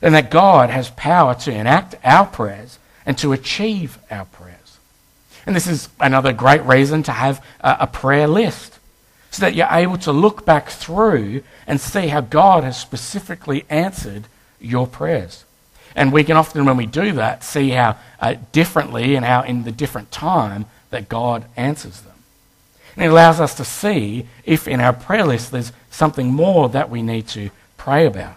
And 0.00 0.14
that 0.14 0.30
God 0.30 0.70
has 0.70 0.90
power 0.90 1.34
to 1.34 1.52
enact 1.52 1.94
our 2.04 2.26
prayers 2.26 2.78
and 3.06 3.16
to 3.18 3.32
achieve 3.32 3.98
our 4.10 4.24
prayers. 4.24 4.78
And 5.46 5.54
this 5.54 5.66
is 5.66 5.88
another 6.00 6.32
great 6.32 6.62
reason 6.62 7.02
to 7.04 7.12
have 7.12 7.44
a, 7.60 7.86
prayer 7.86 8.26
list 8.26 8.78
so 9.30 9.40
that 9.40 9.54
you're 9.54 9.68
able 9.70 9.98
to 9.98 10.12
look 10.12 10.46
back 10.46 10.68
through 10.68 11.42
and 11.66 11.80
see 11.80 12.06
how 12.06 12.20
God 12.20 12.64
has 12.64 12.80
specifically 12.80 13.64
answered 13.68 14.24
your 14.60 14.86
prayers. 14.86 15.44
And 15.94 16.12
we 16.12 16.24
can 16.24 16.36
often, 16.36 16.64
when 16.64 16.76
we 16.76 16.86
do 16.86 17.12
that, 17.12 17.44
see 17.44 17.70
how 17.70 17.96
uh, 18.20 18.36
differently 18.52 19.16
and 19.16 19.24
how 19.24 19.42
in 19.42 19.64
the 19.64 19.72
different 19.72 20.10
time 20.10 20.66
that 20.90 21.08
God 21.08 21.44
answers 21.56 22.00
them. 22.00 22.13
And 22.96 23.04
it 23.04 23.08
allows 23.08 23.40
us 23.40 23.54
to 23.56 23.64
see 23.64 24.26
if 24.44 24.68
in 24.68 24.80
our 24.80 24.92
prayer 24.92 25.24
list 25.24 25.50
there's 25.50 25.72
something 25.90 26.32
more 26.32 26.68
that 26.68 26.90
we 26.90 27.02
need 27.02 27.28
to 27.28 27.50
pray 27.76 28.06
about. 28.06 28.36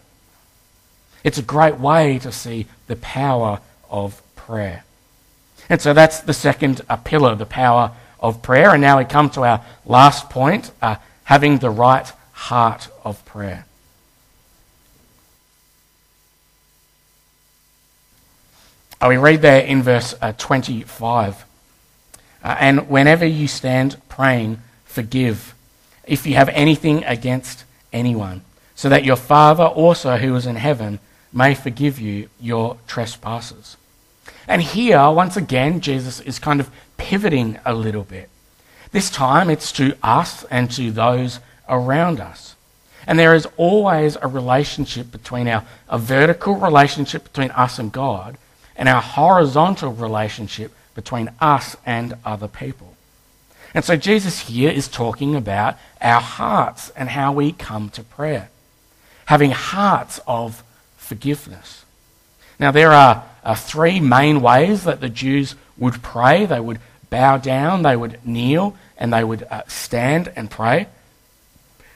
It's 1.23 1.37
a 1.37 1.43
great 1.43 1.79
way 1.79 2.19
to 2.19 2.31
see 2.31 2.67
the 2.87 2.95
power 2.95 3.59
of 3.89 4.21
prayer. 4.35 4.83
And 5.69 5.81
so 5.81 5.93
that's 5.93 6.21
the 6.21 6.33
second 6.33 6.81
uh, 6.89 6.95
pillar, 6.97 7.35
the 7.35 7.45
power 7.45 7.91
of 8.19 8.41
prayer. 8.41 8.71
And 8.71 8.81
now 8.81 8.97
we 8.97 9.05
come 9.05 9.29
to 9.31 9.43
our 9.43 9.65
last 9.85 10.29
point 10.29 10.71
uh, 10.81 10.95
having 11.25 11.57
the 11.57 11.69
right 11.69 12.11
heart 12.31 12.87
of 13.03 13.23
prayer. 13.25 13.65
Uh, 18.99 19.07
we 19.09 19.17
read 19.17 19.41
there 19.41 19.61
in 19.61 19.83
verse 19.83 20.15
uh, 20.21 20.33
25 20.37 21.46
uh, 22.43 22.55
And 22.59 22.89
whenever 22.89 23.25
you 23.25 23.47
stand 23.47 23.97
praying, 24.09 24.61
forgive 24.85 25.53
if 26.05 26.25
you 26.25 26.35
have 26.35 26.49
anything 26.49 27.03
against 27.03 27.65
anyone, 27.91 28.41
so 28.75 28.89
that 28.89 29.03
your 29.03 29.15
Father 29.15 29.65
also 29.65 30.17
who 30.17 30.35
is 30.35 30.45
in 30.45 30.55
heaven 30.55 30.99
may 31.33 31.53
forgive 31.53 31.99
you 31.99 32.29
your 32.39 32.77
trespasses. 32.87 33.77
And 34.47 34.61
here, 34.61 35.09
once 35.11 35.35
again, 35.35 35.81
Jesus 35.81 36.21
is 36.21 36.39
kind 36.39 36.59
of 36.59 36.69
pivoting 36.95 37.59
a 37.65 37.73
little 37.73 38.03
bit. 38.03 38.29
This 38.91 39.09
time 39.09 39.49
it's 39.49 39.71
to 39.73 39.97
us 40.01 40.45
and 40.45 40.71
to 40.71 40.91
those 40.91 41.39
around 41.67 42.19
us. 42.19 42.55
And 43.05 43.19
there 43.19 43.35
is 43.35 43.47
always 43.57 44.17
a 44.21 44.27
relationship 44.27 45.11
between 45.11 45.47
our 45.47 45.65
a 45.89 45.97
vertical 45.97 46.55
relationship 46.55 47.23
between 47.23 47.51
us 47.51 47.79
and 47.79 47.91
God 47.91 48.37
and 48.75 48.89
our 48.89 49.01
horizontal 49.01 49.93
relationship 49.93 50.71
between 50.97 51.29
us 51.39 51.77
and 51.85 52.15
other 52.25 52.47
people. 52.47 52.95
And 53.75 53.85
so 53.85 53.95
Jesus 53.95 54.39
here 54.49 54.71
is 54.71 54.87
talking 54.87 55.35
about 55.35 55.77
our 56.01 56.19
hearts 56.19 56.89
and 56.95 57.09
how 57.09 57.31
we 57.31 57.51
come 57.51 57.91
to 57.91 58.01
prayer. 58.01 58.49
Having 59.27 59.51
hearts 59.51 60.19
of 60.25 60.63
forgiveness. 60.97 61.85
Now, 62.59 62.71
there 62.71 62.91
are 62.91 63.23
uh, 63.43 63.53
three 63.53 63.99
main 63.99 64.41
ways 64.41 64.85
that 64.85 64.99
the 64.99 65.07
Jews 65.09 65.53
would 65.77 66.01
pray 66.01 66.47
they 66.47 66.59
would 66.59 66.79
bow 67.11 67.37
down, 67.37 67.83
they 67.83 67.95
would 67.95 68.19
kneel, 68.25 68.75
and 68.97 69.13
they 69.13 69.23
would 69.23 69.43
uh, 69.43 69.61
stand 69.67 70.33
and 70.35 70.49
pray. 70.49 70.87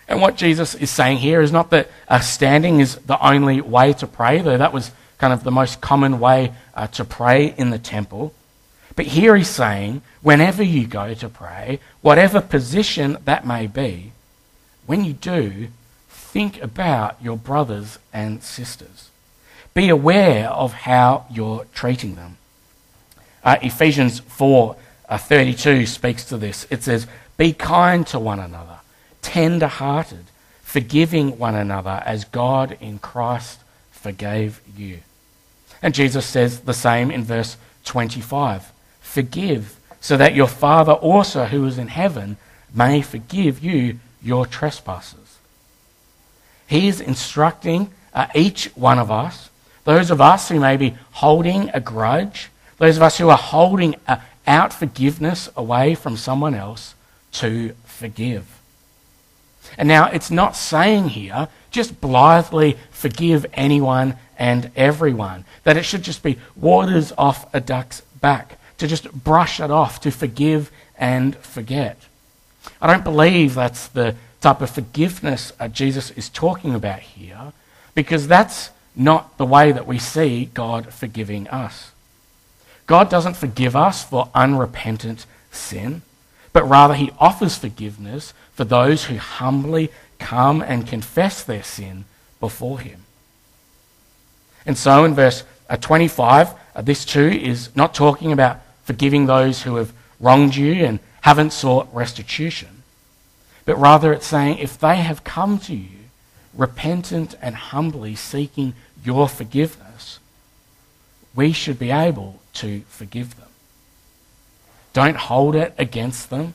And 0.07 0.21
what 0.21 0.35
Jesus 0.35 0.75
is 0.75 0.91
saying 0.91 1.17
here 1.17 1.41
is 1.41 1.51
not 1.51 1.71
that 1.71 1.89
uh, 2.07 2.19
standing 2.19 2.81
is 2.81 2.97
the 2.97 3.19
only 3.25 3.61
way 3.61 3.93
to 3.93 4.05
pray, 4.05 4.41
though 4.41 4.59
that 4.59 4.73
was 4.73 4.91
kind 5.17 5.33
of 5.33 5.43
the 5.43 5.51
most 5.51 5.81
common 5.81 6.19
way 6.19 6.53
uh, 6.75 6.85
to 6.87 7.03
pray 7.03 7.55
in 7.57 7.71
the 7.71 7.79
temple. 7.79 8.35
But 8.95 9.07
here 9.07 9.35
he's 9.35 9.49
saying, 9.49 10.01
whenever 10.21 10.63
you 10.63 10.85
go 10.85 11.13
to 11.13 11.29
pray, 11.29 11.79
whatever 12.01 12.41
position 12.41 13.17
that 13.25 13.45
may 13.45 13.67
be, 13.67 14.11
when 14.85 15.05
you 15.05 15.13
do, 15.13 15.67
think 16.09 16.61
about 16.61 17.21
your 17.21 17.37
brothers 17.37 17.99
and 18.11 18.43
sisters. 18.43 19.09
Be 19.73 19.89
aware 19.89 20.49
of 20.49 20.73
how 20.73 21.25
you're 21.31 21.65
treating 21.73 22.15
them. 22.15 22.37
Uh, 23.43 23.57
Ephesians 23.61 24.19
4 24.19 24.75
uh, 25.07 25.17
32 25.17 25.85
speaks 25.85 26.25
to 26.25 26.37
this. 26.37 26.67
It 26.69 26.83
says, 26.83 27.07
Be 27.37 27.53
kind 27.53 28.05
to 28.07 28.19
one 28.19 28.39
another, 28.39 28.79
tender 29.21 29.67
hearted, 29.67 30.25
forgiving 30.61 31.37
one 31.37 31.55
another 31.55 32.03
as 32.05 32.25
God 32.25 32.77
in 32.81 32.99
Christ 32.99 33.59
forgave 33.91 34.61
you. 34.75 34.99
And 35.81 35.93
Jesus 35.93 36.25
says 36.25 36.61
the 36.61 36.73
same 36.73 37.11
in 37.11 37.23
verse 37.23 37.57
25 37.85 38.71
Forgive 39.11 39.77
so 39.99 40.15
that 40.15 40.35
your 40.35 40.47
Father 40.47 40.93
also 40.93 41.43
who 41.45 41.65
is 41.65 41.77
in 41.77 41.89
heaven 41.89 42.37
may 42.73 43.01
forgive 43.01 43.61
you 43.61 43.99
your 44.23 44.45
trespasses. 44.45 45.39
He 46.65 46.87
is 46.87 47.01
instructing 47.01 47.89
uh, 48.13 48.27
each 48.33 48.67
one 48.73 48.99
of 48.99 49.11
us, 49.11 49.49
those 49.83 50.11
of 50.11 50.21
us 50.21 50.47
who 50.47 50.61
may 50.61 50.77
be 50.77 50.95
holding 51.11 51.69
a 51.73 51.81
grudge, 51.81 52.49
those 52.77 52.95
of 52.95 53.03
us 53.03 53.17
who 53.17 53.27
are 53.27 53.37
holding 53.37 53.95
uh, 54.07 54.15
out 54.47 54.71
forgiveness 54.71 55.49
away 55.57 55.93
from 55.93 56.15
someone 56.15 56.55
else, 56.55 56.95
to 57.33 57.75
forgive. 57.83 58.61
And 59.77 59.89
now 59.89 60.05
it's 60.05 60.31
not 60.31 60.55
saying 60.55 61.09
here 61.09 61.49
just 61.69 61.99
blithely 61.99 62.77
forgive 62.91 63.45
anyone 63.55 64.15
and 64.37 64.71
everyone, 64.77 65.43
that 65.65 65.75
it 65.75 65.83
should 65.83 66.03
just 66.03 66.23
be 66.23 66.39
waters 66.55 67.11
off 67.17 67.53
a 67.53 67.59
duck's 67.59 68.03
back, 68.21 68.57
to 68.81 68.87
just 68.87 69.11
brush 69.11 69.59
it 69.59 69.69
off, 69.69 70.01
to 70.01 70.11
forgive 70.11 70.71
and 70.97 71.35
forget. 71.37 71.97
I 72.81 72.87
don't 72.87 73.03
believe 73.03 73.53
that's 73.53 73.87
the 73.87 74.15
type 74.41 74.59
of 74.59 74.71
forgiveness 74.71 75.53
uh, 75.59 75.67
Jesus 75.67 76.09
is 76.11 76.29
talking 76.29 76.73
about 76.73 76.99
here, 76.99 77.53
because 77.93 78.27
that's 78.27 78.71
not 78.95 79.37
the 79.37 79.45
way 79.45 79.71
that 79.71 79.85
we 79.85 79.99
see 79.99 80.49
God 80.53 80.91
forgiving 80.91 81.47
us. 81.49 81.91
God 82.87 83.07
doesn't 83.07 83.35
forgive 83.35 83.75
us 83.75 84.03
for 84.03 84.29
unrepentant 84.33 85.27
sin, 85.51 86.01
but 86.51 86.67
rather 86.67 86.95
he 86.95 87.11
offers 87.19 87.57
forgiveness 87.59 88.33
for 88.51 88.63
those 88.63 89.05
who 89.05 89.17
humbly 89.17 89.91
come 90.17 90.63
and 90.63 90.87
confess 90.87 91.43
their 91.43 91.63
sin 91.63 92.05
before 92.39 92.79
him. 92.79 93.05
And 94.65 94.75
so 94.75 95.05
in 95.05 95.13
verse 95.13 95.43
uh, 95.69 95.77
25, 95.77 96.49
uh, 96.75 96.81
this 96.81 97.05
too 97.05 97.27
is 97.27 97.73
not 97.75 97.93
talking 97.93 98.31
about 98.31 98.59
forgiving 98.91 99.25
those 99.25 99.61
who 99.61 99.75
have 99.77 99.93
wronged 100.19 100.53
you 100.53 100.73
and 100.83 100.99
haven't 101.21 101.53
sought 101.53 101.87
restitution, 101.93 102.83
but 103.63 103.77
rather 103.77 104.11
it's 104.11 104.27
saying 104.27 104.57
if 104.57 104.77
they 104.77 104.97
have 104.97 105.23
come 105.23 105.57
to 105.57 105.73
you 105.73 105.99
repentant 106.53 107.33
and 107.41 107.55
humbly 107.55 108.13
seeking 108.15 108.73
your 109.01 109.29
forgiveness, 109.29 110.19
we 111.33 111.53
should 111.53 111.79
be 111.79 111.89
able 111.89 112.41
to 112.51 112.81
forgive 112.89 113.37
them. 113.37 113.47
Don't 114.91 115.15
hold 115.15 115.55
it 115.55 115.73
against 115.77 116.29
them. 116.29 116.53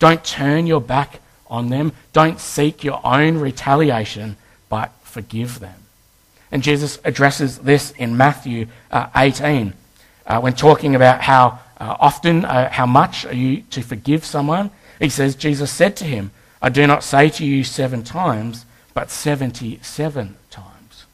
Don't 0.00 0.24
turn 0.24 0.66
your 0.66 0.80
back 0.80 1.20
on 1.46 1.68
them. 1.68 1.92
Don't 2.12 2.40
seek 2.40 2.82
your 2.82 3.00
own 3.06 3.38
retaliation, 3.38 4.36
but 4.68 4.90
forgive 5.02 5.60
them. 5.60 5.84
And 6.50 6.64
Jesus 6.64 6.98
addresses 7.04 7.58
this 7.58 7.92
in 7.92 8.16
Matthew 8.16 8.66
uh, 8.90 9.06
18 9.14 9.72
uh, 10.26 10.40
when 10.40 10.54
talking 10.54 10.96
about 10.96 11.20
how 11.20 11.60
uh, 11.78 11.96
often, 12.00 12.44
uh, 12.44 12.70
how 12.70 12.86
much 12.86 13.26
are 13.26 13.34
you 13.34 13.62
to 13.70 13.82
forgive 13.82 14.24
someone. 14.24 14.70
He 14.98 15.08
says, 15.08 15.34
Jesus 15.34 15.70
said 15.70 15.96
to 15.96 16.04
him, 16.04 16.30
I 16.62 16.68
do 16.70 16.86
not 16.86 17.04
say 17.04 17.28
to 17.30 17.44
you 17.44 17.64
seven 17.64 18.02
times, 18.02 18.64
but 18.94 19.10
77 19.10 20.36
times. 20.50 21.06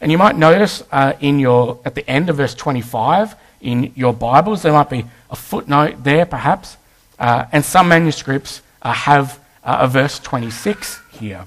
And 0.00 0.10
you 0.10 0.18
might 0.18 0.36
notice 0.36 0.82
uh, 0.90 1.12
in 1.20 1.38
your, 1.38 1.78
at 1.84 1.94
the 1.94 2.08
end 2.10 2.28
of 2.28 2.36
verse 2.36 2.54
25 2.54 3.36
in 3.60 3.92
your 3.94 4.12
Bibles, 4.12 4.62
there 4.62 4.72
might 4.72 4.90
be 4.90 5.04
a 5.30 5.36
footnote 5.36 6.02
there 6.02 6.26
perhaps. 6.26 6.76
Uh, 7.18 7.46
and 7.52 7.64
some 7.64 7.88
manuscripts 7.88 8.62
uh, 8.82 8.92
have 8.92 9.38
uh, 9.62 9.78
a 9.80 9.88
verse 9.88 10.18
26 10.18 11.00
here. 11.12 11.46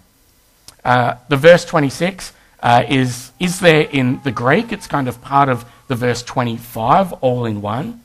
The 0.84 1.36
verse 1.36 1.66
26 1.66 2.32
uh, 2.62 2.84
is, 2.88 3.32
is 3.40 3.60
there 3.60 3.82
in 3.82 4.22
the 4.24 4.32
Greek. 4.32 4.72
It's 4.72 4.88
kind 4.88 5.08
of 5.08 5.22
part 5.22 5.50
of 5.50 5.66
the 5.88 5.96
verse 5.96 6.24
25 6.24 7.14
all 7.14 7.46
in 7.46 7.62
one. 7.62 8.02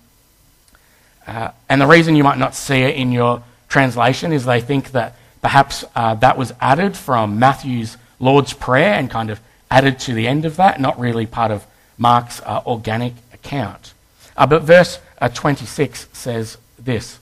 and 1.26 1.80
the 1.80 1.86
reason 1.86 2.16
you 2.16 2.24
might 2.24 2.38
not 2.38 2.54
see 2.54 2.82
it 2.82 2.96
in 2.96 3.12
your 3.12 3.42
translation 3.68 4.32
is 4.32 4.44
they 4.44 4.60
think 4.60 4.92
that 4.92 5.16
Perhaps 5.42 5.84
uh, 5.96 6.14
that 6.14 6.38
was 6.38 6.54
added 6.60 6.96
from 6.96 7.38
Matthew's 7.40 7.98
Lord's 8.20 8.52
Prayer 8.52 8.94
and 8.94 9.10
kind 9.10 9.28
of 9.28 9.40
added 9.70 9.98
to 10.00 10.14
the 10.14 10.28
end 10.28 10.44
of 10.44 10.56
that, 10.56 10.80
not 10.80 10.98
really 10.98 11.26
part 11.26 11.50
of 11.50 11.66
Mark's 11.98 12.40
uh, 12.42 12.62
organic 12.64 13.14
account. 13.34 13.92
Uh, 14.36 14.46
but 14.46 14.62
verse 14.62 15.00
uh, 15.20 15.28
26 15.28 16.08
says 16.12 16.58
this 16.78 17.18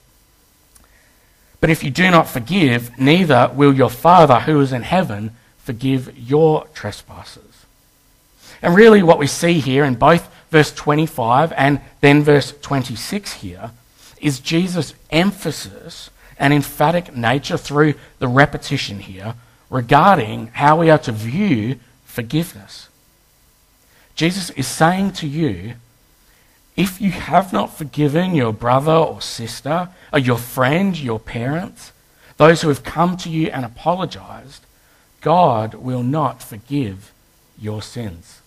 But 1.59 1.71
if 1.71 1.83
you 1.83 1.89
do 1.89 2.11
not 2.11 2.29
forgive, 2.29 2.97
neither 2.99 3.51
will 3.55 3.73
your 3.73 3.89
Father 3.89 4.41
who 4.41 4.61
is 4.61 4.71
in 4.71 4.83
heaven 4.83 5.31
forgive 5.57 6.15
your 6.15 6.67
trespasses. 6.75 7.65
And 8.61 8.75
really, 8.75 9.01
what 9.01 9.17
we 9.17 9.25
see 9.25 9.59
here 9.59 9.83
in 9.83 9.95
both 9.95 10.30
verse 10.51 10.71
25 10.71 11.53
and 11.53 11.81
then 12.01 12.23
verse 12.23 12.53
26 12.61 13.33
here 13.35 13.71
is 14.21 14.39
Jesus' 14.39 14.93
emphasis 15.09 16.11
and 16.37 16.53
emphatic 16.53 17.15
nature 17.15 17.57
through 17.57 17.95
the 18.19 18.27
repetition 18.27 18.99
here 18.99 19.33
regarding 19.69 20.47
how 20.47 20.79
we 20.79 20.89
are 20.89 20.99
to 20.99 21.11
view 21.11 21.79
forgiveness. 22.03 22.89
Jesus 24.15 24.49
is 24.51 24.67
saying 24.67 25.13
to 25.13 25.27
you, 25.27 25.75
if 26.75 27.01
you 27.01 27.11
have 27.11 27.51
not 27.51 27.75
forgiven 27.75 28.35
your 28.35 28.53
brother 28.53 28.91
or 28.91 29.21
sister, 29.21 29.89
or 30.11 30.19
your 30.19 30.37
friend, 30.37 30.97
your 30.97 31.19
parents, 31.19 31.91
those 32.37 32.61
who 32.61 32.69
have 32.69 32.83
come 32.83 33.17
to 33.17 33.29
you 33.29 33.47
and 33.47 33.65
apologized, 33.65 34.65
God 35.21 35.75
will 35.75 36.03
not 36.03 36.43
forgive 36.43 37.13
your 37.57 37.81
sins. 37.81 38.40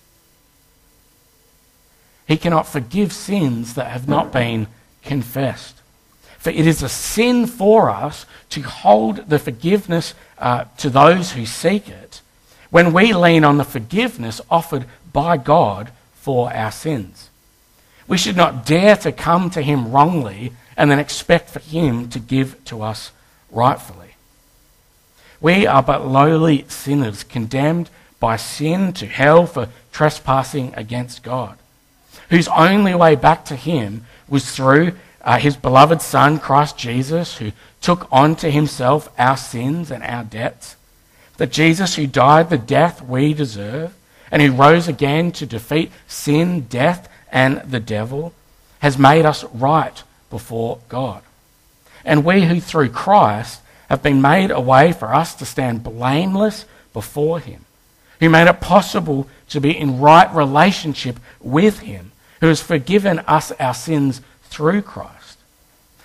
He 2.26 2.36
cannot 2.36 2.66
forgive 2.66 3.12
sins 3.12 3.74
that 3.74 3.88
have 3.88 4.08
not 4.08 4.32
been 4.32 4.66
confessed. 5.02 5.80
For 6.38 6.50
it 6.50 6.66
is 6.66 6.82
a 6.82 6.88
sin 6.88 7.46
for 7.46 7.90
us 7.90 8.26
to 8.50 8.62
hold 8.62 9.28
the 9.28 9.38
forgiveness 9.38 10.14
uh, 10.38 10.64
to 10.78 10.90
those 10.90 11.32
who 11.32 11.46
seek 11.46 11.88
it 11.88 12.20
when 12.70 12.92
we 12.92 13.12
lean 13.12 13.44
on 13.44 13.56
the 13.56 13.64
forgiveness 13.64 14.40
offered 14.50 14.84
by 15.12 15.36
God 15.36 15.90
for 16.14 16.52
our 16.52 16.72
sins. 16.72 17.30
We 18.06 18.18
should 18.18 18.36
not 18.36 18.66
dare 18.66 18.96
to 18.96 19.12
come 19.12 19.48
to 19.50 19.62
Him 19.62 19.92
wrongly 19.92 20.52
and 20.76 20.90
then 20.90 20.98
expect 20.98 21.50
for 21.50 21.60
Him 21.60 22.08
to 22.10 22.18
give 22.18 22.62
to 22.66 22.82
us 22.82 23.12
rightfully. 23.50 24.16
We 25.40 25.66
are 25.66 25.82
but 25.82 26.06
lowly 26.06 26.64
sinners 26.68 27.22
condemned 27.22 27.90
by 28.18 28.36
sin 28.36 28.92
to 28.94 29.06
hell 29.06 29.46
for 29.46 29.68
trespassing 29.92 30.74
against 30.74 31.22
God, 31.22 31.58
whose 32.30 32.48
only 32.48 32.94
way 32.94 33.14
back 33.14 33.44
to 33.46 33.56
Him 33.56 34.06
was 34.28 34.50
through 34.50 34.92
uh, 35.24 35.38
his 35.38 35.56
beloved 35.56 36.02
Son, 36.02 36.38
Christ 36.38 36.76
Jesus, 36.76 37.38
who 37.38 37.52
took 37.80 38.06
on 38.12 38.36
to 38.36 38.50
himself 38.50 39.08
our 39.18 39.36
sins 39.36 39.90
and 39.90 40.04
our 40.04 40.22
debts. 40.22 40.76
That 41.38 41.50
Jesus, 41.50 41.96
who 41.96 42.06
died 42.06 42.50
the 42.50 42.58
death 42.58 43.02
we 43.02 43.34
deserve, 43.34 43.94
and 44.30 44.42
who 44.42 44.52
rose 44.52 44.86
again 44.86 45.32
to 45.32 45.46
defeat 45.46 45.90
sin, 46.06 46.62
death, 46.62 47.08
and 47.32 47.58
the 47.62 47.80
devil, 47.80 48.32
has 48.80 48.98
made 48.98 49.24
us 49.24 49.44
right 49.44 50.02
before 50.30 50.78
God. 50.88 51.22
And 52.04 52.24
we 52.24 52.44
who 52.44 52.60
through 52.60 52.90
Christ 52.90 53.62
have 53.88 54.02
been 54.02 54.20
made 54.20 54.50
a 54.50 54.60
way 54.60 54.92
for 54.92 55.14
us 55.14 55.34
to 55.36 55.46
stand 55.46 55.82
blameless 55.82 56.66
before 56.92 57.40
Him, 57.40 57.64
who 58.20 58.28
made 58.28 58.48
it 58.48 58.60
possible 58.60 59.26
to 59.54 59.60
be 59.60 59.76
in 59.76 60.00
right 60.00 60.32
relationship 60.34 61.18
with 61.40 61.78
Him, 61.80 62.12
who 62.40 62.48
has 62.48 62.60
forgiven 62.60 63.20
us 63.20 63.50
our 63.52 63.72
sins 63.72 64.20
through 64.42 64.82
Christ. 64.82 65.38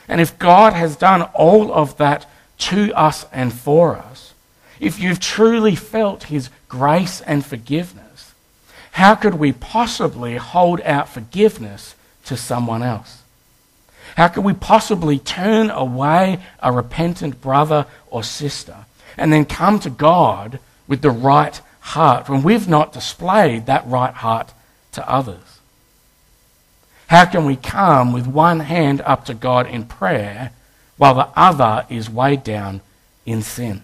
And 0.07 0.21
if 0.21 0.39
God 0.39 0.73
has 0.73 0.95
done 0.95 1.23
all 1.33 1.73
of 1.73 1.97
that 1.97 2.29
to 2.59 2.93
us 2.93 3.25
and 3.33 3.51
for 3.51 3.97
us, 3.97 4.33
if 4.79 4.99
you've 4.99 5.19
truly 5.19 5.75
felt 5.75 6.23
his 6.23 6.49
grace 6.67 7.21
and 7.21 7.45
forgiveness, 7.45 8.33
how 8.91 9.15
could 9.15 9.35
we 9.35 9.51
possibly 9.51 10.37
hold 10.37 10.81
out 10.81 11.09
forgiveness 11.09 11.95
to 12.25 12.37
someone 12.37 12.83
else? 12.83 13.23
How 14.15 14.27
could 14.27 14.43
we 14.43 14.53
possibly 14.53 15.19
turn 15.19 15.69
away 15.69 16.39
a 16.61 16.71
repentant 16.71 17.41
brother 17.41 17.87
or 18.09 18.23
sister 18.23 18.85
and 19.17 19.33
then 19.33 19.45
come 19.45 19.79
to 19.79 19.89
God 19.89 20.59
with 20.87 21.01
the 21.01 21.11
right 21.11 21.59
heart 21.89 22.29
when 22.29 22.43
we've 22.43 22.67
not 22.67 22.93
displayed 22.93 23.65
that 23.65 23.87
right 23.87 24.13
heart 24.13 24.53
to 24.93 25.09
others? 25.09 25.59
How 27.07 27.25
can 27.25 27.45
we 27.45 27.55
come 27.55 28.13
with 28.13 28.27
one 28.27 28.59
hand 28.59 29.01
up 29.01 29.25
to 29.25 29.33
God 29.33 29.67
in 29.67 29.85
prayer 29.85 30.51
while 30.97 31.15
the 31.15 31.29
other 31.35 31.85
is 31.89 32.09
weighed 32.09 32.43
down 32.43 32.81
in 33.25 33.41
sin? 33.41 33.81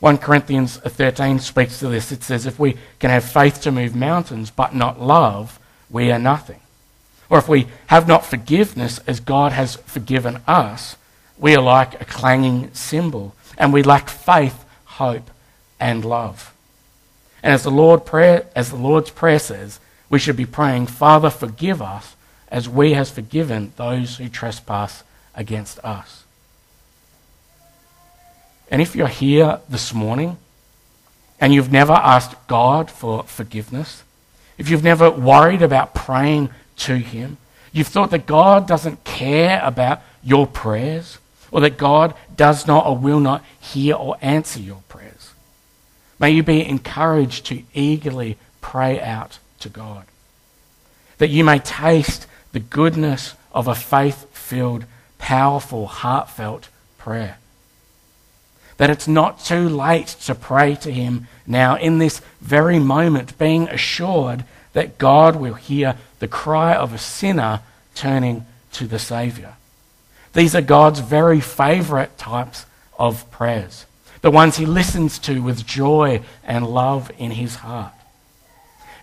1 0.00 0.18
Corinthians 0.18 0.76
13 0.76 1.40
speaks 1.40 1.80
to 1.80 1.88
this. 1.88 2.12
It 2.12 2.22
says, 2.22 2.46
If 2.46 2.58
we 2.58 2.76
can 3.00 3.10
have 3.10 3.24
faith 3.24 3.60
to 3.62 3.72
move 3.72 3.96
mountains 3.96 4.50
but 4.50 4.74
not 4.74 5.00
love, 5.00 5.58
we 5.90 6.12
are 6.12 6.18
nothing. 6.18 6.60
Or 7.30 7.38
if 7.38 7.48
we 7.48 7.66
have 7.88 8.06
not 8.06 8.24
forgiveness 8.24 9.00
as 9.06 9.20
God 9.20 9.52
has 9.52 9.76
forgiven 9.76 10.40
us, 10.46 10.96
we 11.38 11.56
are 11.56 11.62
like 11.62 12.00
a 12.00 12.04
clanging 12.04 12.72
cymbal 12.74 13.34
and 13.56 13.72
we 13.72 13.82
lack 13.82 14.08
faith, 14.08 14.64
hope, 14.84 15.30
and 15.80 16.04
love. 16.04 16.54
And 17.42 17.54
as 17.54 17.62
the, 17.62 17.70
Lord 17.70 18.04
prayer, 18.04 18.46
as 18.54 18.70
the 18.70 18.76
Lord's 18.76 19.10
Prayer 19.10 19.38
says, 19.38 19.80
we 20.10 20.18
should 20.18 20.36
be 20.36 20.46
praying, 20.46 20.86
Father, 20.86 21.30
forgive 21.30 21.80
us 21.80 22.16
as 22.48 22.68
we 22.68 22.94
have 22.94 23.08
forgiven 23.08 23.72
those 23.76 24.16
who 24.16 24.28
trespass 24.28 25.04
against 25.34 25.78
us. 25.84 26.24
And 28.70 28.82
if 28.82 28.96
you're 28.96 29.06
here 29.06 29.60
this 29.68 29.94
morning 29.94 30.36
and 31.40 31.54
you've 31.54 31.72
never 31.72 31.92
asked 31.92 32.34
God 32.48 32.90
for 32.90 33.22
forgiveness, 33.22 34.02
if 34.58 34.68
you've 34.68 34.84
never 34.84 35.10
worried 35.10 35.62
about 35.62 35.94
praying 35.94 36.50
to 36.78 36.96
Him, 36.96 37.36
you've 37.72 37.86
thought 37.86 38.10
that 38.10 38.26
God 38.26 38.66
doesn't 38.66 39.04
care 39.04 39.60
about 39.62 40.02
your 40.22 40.46
prayers, 40.46 41.18
or 41.50 41.60
that 41.60 41.78
God 41.78 42.14
does 42.36 42.66
not 42.66 42.86
or 42.86 42.96
will 42.96 43.20
not 43.20 43.44
hear 43.58 43.94
or 43.94 44.16
answer 44.20 44.60
your 44.60 44.82
prayers, 44.88 45.17
may 46.18 46.30
you 46.30 46.42
be 46.42 46.66
encouraged 46.66 47.46
to 47.46 47.62
eagerly 47.74 48.36
pray 48.60 49.00
out 49.00 49.38
to 49.60 49.68
God. 49.68 50.04
That 51.18 51.30
you 51.30 51.44
may 51.44 51.58
taste 51.58 52.26
the 52.52 52.60
goodness 52.60 53.34
of 53.52 53.68
a 53.68 53.74
faith 53.74 54.26
filled, 54.32 54.84
powerful, 55.18 55.86
heartfelt 55.86 56.68
prayer 56.96 57.38
that 58.78 58.90
it's 58.90 59.08
not 59.08 59.44
too 59.44 59.68
late 59.68 60.06
to 60.06 60.34
pray 60.34 60.74
to 60.76 60.90
Him 60.90 61.26
now 61.46 61.76
in 61.76 61.98
this 61.98 62.22
very 62.40 62.78
moment, 62.78 63.36
being 63.36 63.68
assured 63.68 64.44
that 64.72 64.98
God 64.98 65.36
will 65.36 65.54
hear 65.54 65.96
the 66.20 66.28
cry 66.28 66.74
of 66.74 66.94
a 66.94 66.98
sinner 66.98 67.60
turning 67.94 68.46
to 68.72 68.86
the 68.86 68.98
Saviour. 68.98 69.54
These 70.32 70.54
are 70.54 70.62
God's 70.62 71.00
very 71.00 71.40
favourite 71.40 72.16
types 72.16 72.66
of 72.98 73.28
prayers, 73.30 73.84
the 74.20 74.30
ones 74.30 74.56
He 74.56 74.66
listens 74.66 75.18
to 75.20 75.40
with 75.40 75.66
joy 75.66 76.22
and 76.44 76.66
love 76.66 77.10
in 77.18 77.32
His 77.32 77.56
heart. 77.56 77.92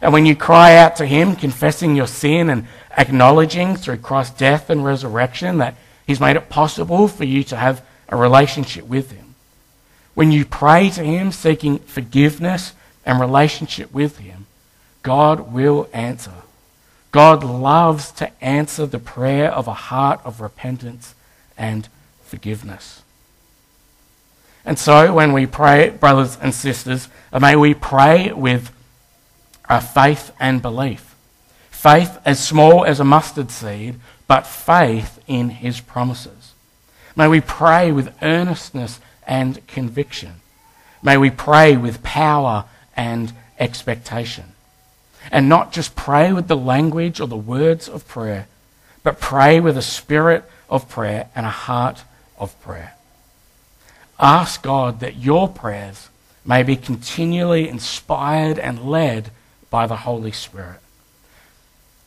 And 0.01 0.13
when 0.13 0.25
you 0.25 0.35
cry 0.35 0.75
out 0.75 0.97
to 0.97 1.05
Him, 1.05 1.35
confessing 1.35 1.95
your 1.95 2.07
sin 2.07 2.49
and 2.49 2.67
acknowledging 2.97 3.75
through 3.75 3.97
Christ's 3.97 4.37
death 4.37 4.69
and 4.69 4.83
resurrection 4.83 5.57
that 5.59 5.75
He's 6.05 6.19
made 6.19 6.35
it 6.35 6.49
possible 6.49 7.07
for 7.07 7.23
you 7.23 7.43
to 7.45 7.55
have 7.55 7.83
a 8.09 8.15
relationship 8.15 8.85
with 8.85 9.11
Him, 9.11 9.35
when 10.13 10.31
you 10.31 10.45
pray 10.45 10.89
to 10.91 11.03
Him 11.03 11.31
seeking 11.31 11.79
forgiveness 11.79 12.73
and 13.05 13.19
relationship 13.19 13.93
with 13.93 14.17
Him, 14.19 14.47
God 15.01 15.53
will 15.53 15.89
answer. 15.93 16.33
God 17.11 17.43
loves 17.43 18.11
to 18.13 18.31
answer 18.43 18.85
the 18.85 18.99
prayer 18.99 19.49
of 19.49 19.67
a 19.67 19.73
heart 19.73 20.19
of 20.25 20.41
repentance 20.41 21.15
and 21.57 21.87
forgiveness. 22.23 23.03
And 24.65 24.79
so, 24.79 25.13
when 25.13 25.31
we 25.31 25.45
pray, 25.45 25.89
brothers 25.89 26.37
and 26.41 26.53
sisters, 26.53 27.07
may 27.39 27.55
we 27.55 27.73
pray 27.73 28.31
with 28.31 28.71
uh, 29.69 29.79
faith 29.79 30.31
and 30.39 30.61
belief. 30.61 31.15
Faith 31.69 32.17
as 32.25 32.45
small 32.45 32.83
as 32.83 32.99
a 32.99 33.03
mustard 33.03 33.51
seed, 33.51 33.99
but 34.27 34.47
faith 34.47 35.19
in 35.27 35.49
his 35.49 35.79
promises. 35.79 36.53
May 37.15 37.27
we 37.27 37.41
pray 37.41 37.91
with 37.91 38.15
earnestness 38.23 38.99
and 39.27 39.65
conviction. 39.67 40.41
May 41.03 41.17
we 41.17 41.29
pray 41.29 41.77
with 41.77 42.01
power 42.01 42.65
and 42.95 43.33
expectation. 43.59 44.45
And 45.31 45.47
not 45.47 45.71
just 45.71 45.95
pray 45.95 46.33
with 46.33 46.47
the 46.47 46.57
language 46.57 47.19
or 47.19 47.27
the 47.27 47.37
words 47.37 47.87
of 47.87 48.07
prayer, 48.07 48.47
but 49.03 49.19
pray 49.19 49.59
with 49.59 49.77
a 49.77 49.81
spirit 49.83 50.43
of 50.69 50.89
prayer 50.89 51.29
and 51.35 51.45
a 51.45 51.51
heart 51.51 52.03
of 52.37 52.59
prayer. 52.61 52.95
Ask 54.19 54.61
God 54.61 54.99
that 55.01 55.17
your 55.17 55.49
prayers 55.49 56.09
may 56.45 56.63
be 56.63 56.75
continually 56.75 57.67
inspired 57.67 58.59
and 58.59 58.89
led 58.89 59.31
by 59.69 59.87
the 59.87 59.97
Holy 59.97 60.31
Spirit. 60.31 60.79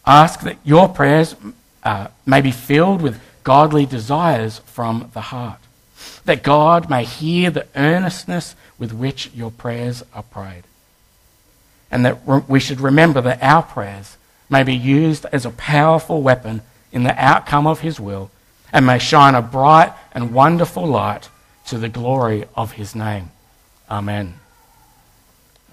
Ask 0.07 0.41
that 0.41 0.59
your 0.65 0.89
prayers 0.89 1.35
uh, 1.83 2.09
may 2.25 2.41
be 2.41 2.51
filled 2.51 3.03
with 3.03 3.21
godly 3.45 3.85
desires 3.85 4.61
from 4.61 5.11
the 5.13 5.21
heart 5.21 5.61
that 6.29 6.43
God 6.43 6.91
may 6.91 7.05
hear 7.05 7.51
the 7.51 7.67
earnestness 7.75 8.55
with 8.79 8.93
which 8.93 9.31
your 9.35 9.51
prayers 9.51 10.03
are 10.15 10.23
prayed. 10.23 10.65
And 11.91 12.05
that 12.05 12.49
we 12.49 12.61
should 12.61 12.81
remember 12.81 13.23
that 13.23 13.43
our 13.43 13.63
prayers 13.63 14.19
may 14.51 14.63
be 14.63 14.77
used 14.77 15.25
as 15.33 15.47
a 15.47 15.51
powerful 15.51 16.21
weapon 16.21 16.61
in 16.93 17.03
the 17.03 17.15
outcome 17.17 17.67
of 17.67 17.81
His 17.81 17.99
will 17.99 18.31
and 18.73 18.85
may 18.85 18.99
shine 18.99 19.35
a 19.35 19.41
bright 19.41 19.93
and 20.13 20.35
wonderful 20.35 20.87
light 20.87 21.31
to 21.69 21.79
the 21.79 21.89
glory 21.89 22.45
of 22.55 22.73
His 22.73 22.95
name. 22.95 23.31
Amen. 23.91 24.35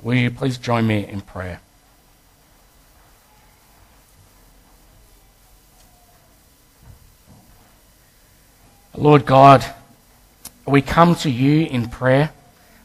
Will 0.02 0.16
you 0.16 0.30
please 0.30 0.58
join 0.58 0.86
me 0.86 1.08
in 1.08 1.22
prayer? 1.22 1.62
Lord 8.94 9.26
God, 9.26 9.66
we 10.66 10.82
come 10.82 11.16
to 11.16 11.30
you 11.30 11.66
in 11.66 11.90
prayer, 11.90 12.32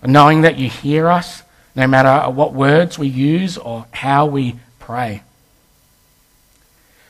knowing 0.05 0.43
that 0.43 0.57
you 0.57 0.69
hear 0.69 1.09
us, 1.09 1.43
no 1.75 1.87
matter 1.87 2.31
what 2.31 2.53
words 2.53 2.99
we 2.99 3.09
use 3.09 3.59
or 3.59 3.87
how 3.93 4.27
we 4.27 4.57
pray. 4.79 5.23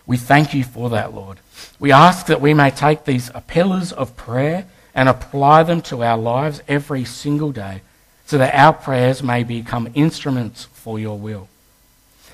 We 0.06 0.16
thank 0.16 0.54
you 0.54 0.64
for 0.64 0.90
that, 0.90 1.14
Lord. 1.14 1.40
We 1.78 1.92
ask 1.92 2.26
that 2.26 2.40
we 2.40 2.54
may 2.54 2.70
take 2.70 3.04
these 3.04 3.30
pillars 3.46 3.92
of 3.92 4.16
prayer 4.16 4.66
and 4.94 5.08
apply 5.08 5.62
them 5.62 5.80
to 5.82 6.02
our 6.02 6.18
lives 6.18 6.62
every 6.68 7.04
single 7.04 7.52
day 7.52 7.82
so 8.26 8.38
that 8.38 8.54
our 8.54 8.72
prayers 8.72 9.22
may 9.22 9.42
become 9.42 9.90
instruments 9.94 10.64
for 10.72 10.98
your 10.98 11.18
will. 11.18 11.48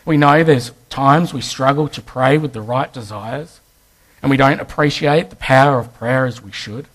We 0.04 0.16
know 0.16 0.44
there's 0.44 0.72
times 0.88 1.34
we 1.34 1.40
struggle 1.40 1.88
to 1.88 2.02
pray 2.02 2.38
with 2.38 2.52
the 2.52 2.60
right 2.60 2.92
desires 2.92 3.60
and 4.22 4.30
we 4.30 4.36
don't 4.36 4.60
appreciate 4.60 5.30
the 5.30 5.36
power 5.36 5.78
of 5.78 5.94
prayer 5.94 6.26
as 6.26 6.42
we 6.42 6.52
should. 6.52 6.86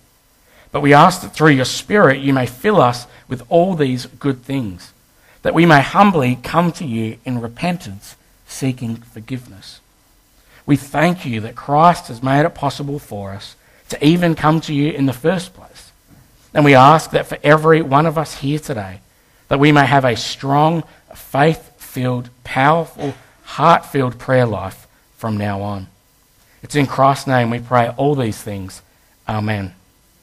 But 0.71 0.81
we 0.81 0.93
ask 0.93 1.21
that 1.21 1.33
through 1.33 1.51
your 1.51 1.65
Spirit 1.65 2.21
you 2.21 2.33
may 2.33 2.45
fill 2.45 2.79
us 2.79 3.07
with 3.27 3.43
all 3.49 3.75
these 3.75 4.05
good 4.05 4.43
things, 4.43 4.93
that 5.41 5.53
we 5.53 5.65
may 5.65 5.81
humbly 5.81 6.37
come 6.41 6.71
to 6.73 6.85
you 6.85 7.17
in 7.25 7.41
repentance, 7.41 8.15
seeking 8.47 8.97
forgiveness. 8.97 9.81
We 10.65 10.77
thank 10.77 11.25
you 11.25 11.41
that 11.41 11.55
Christ 11.55 12.07
has 12.07 12.23
made 12.23 12.45
it 12.45 12.55
possible 12.55 12.99
for 12.99 13.31
us 13.31 13.55
to 13.91 14.05
even 14.05 14.35
come 14.35 14.59
to 14.61 14.73
you 14.73 14.91
in 14.91 15.05
the 15.05 15.13
first 15.13 15.53
place. 15.53 15.91
And 16.53 16.65
we 16.65 16.75
ask 16.75 17.11
that 17.11 17.27
for 17.27 17.37
every 17.43 17.81
one 17.81 18.05
of 18.05 18.17
us 18.17 18.35
here 18.35 18.59
today, 18.59 18.99
that 19.47 19.59
we 19.59 19.71
may 19.71 19.85
have 19.85 20.05
a 20.05 20.15
strong, 20.15 20.83
faith 21.15 21.71
filled, 21.77 22.29
powerful, 22.43 23.13
heart 23.43 23.85
filled 23.85 24.17
prayer 24.17 24.45
life 24.45 24.87
from 25.17 25.37
now 25.37 25.61
on. 25.61 25.87
It's 26.63 26.75
in 26.75 26.87
Christ's 26.87 27.27
name 27.27 27.49
we 27.49 27.59
pray 27.59 27.89
all 27.97 28.15
these 28.15 28.41
things. 28.41 28.81
Amen. 29.27 29.73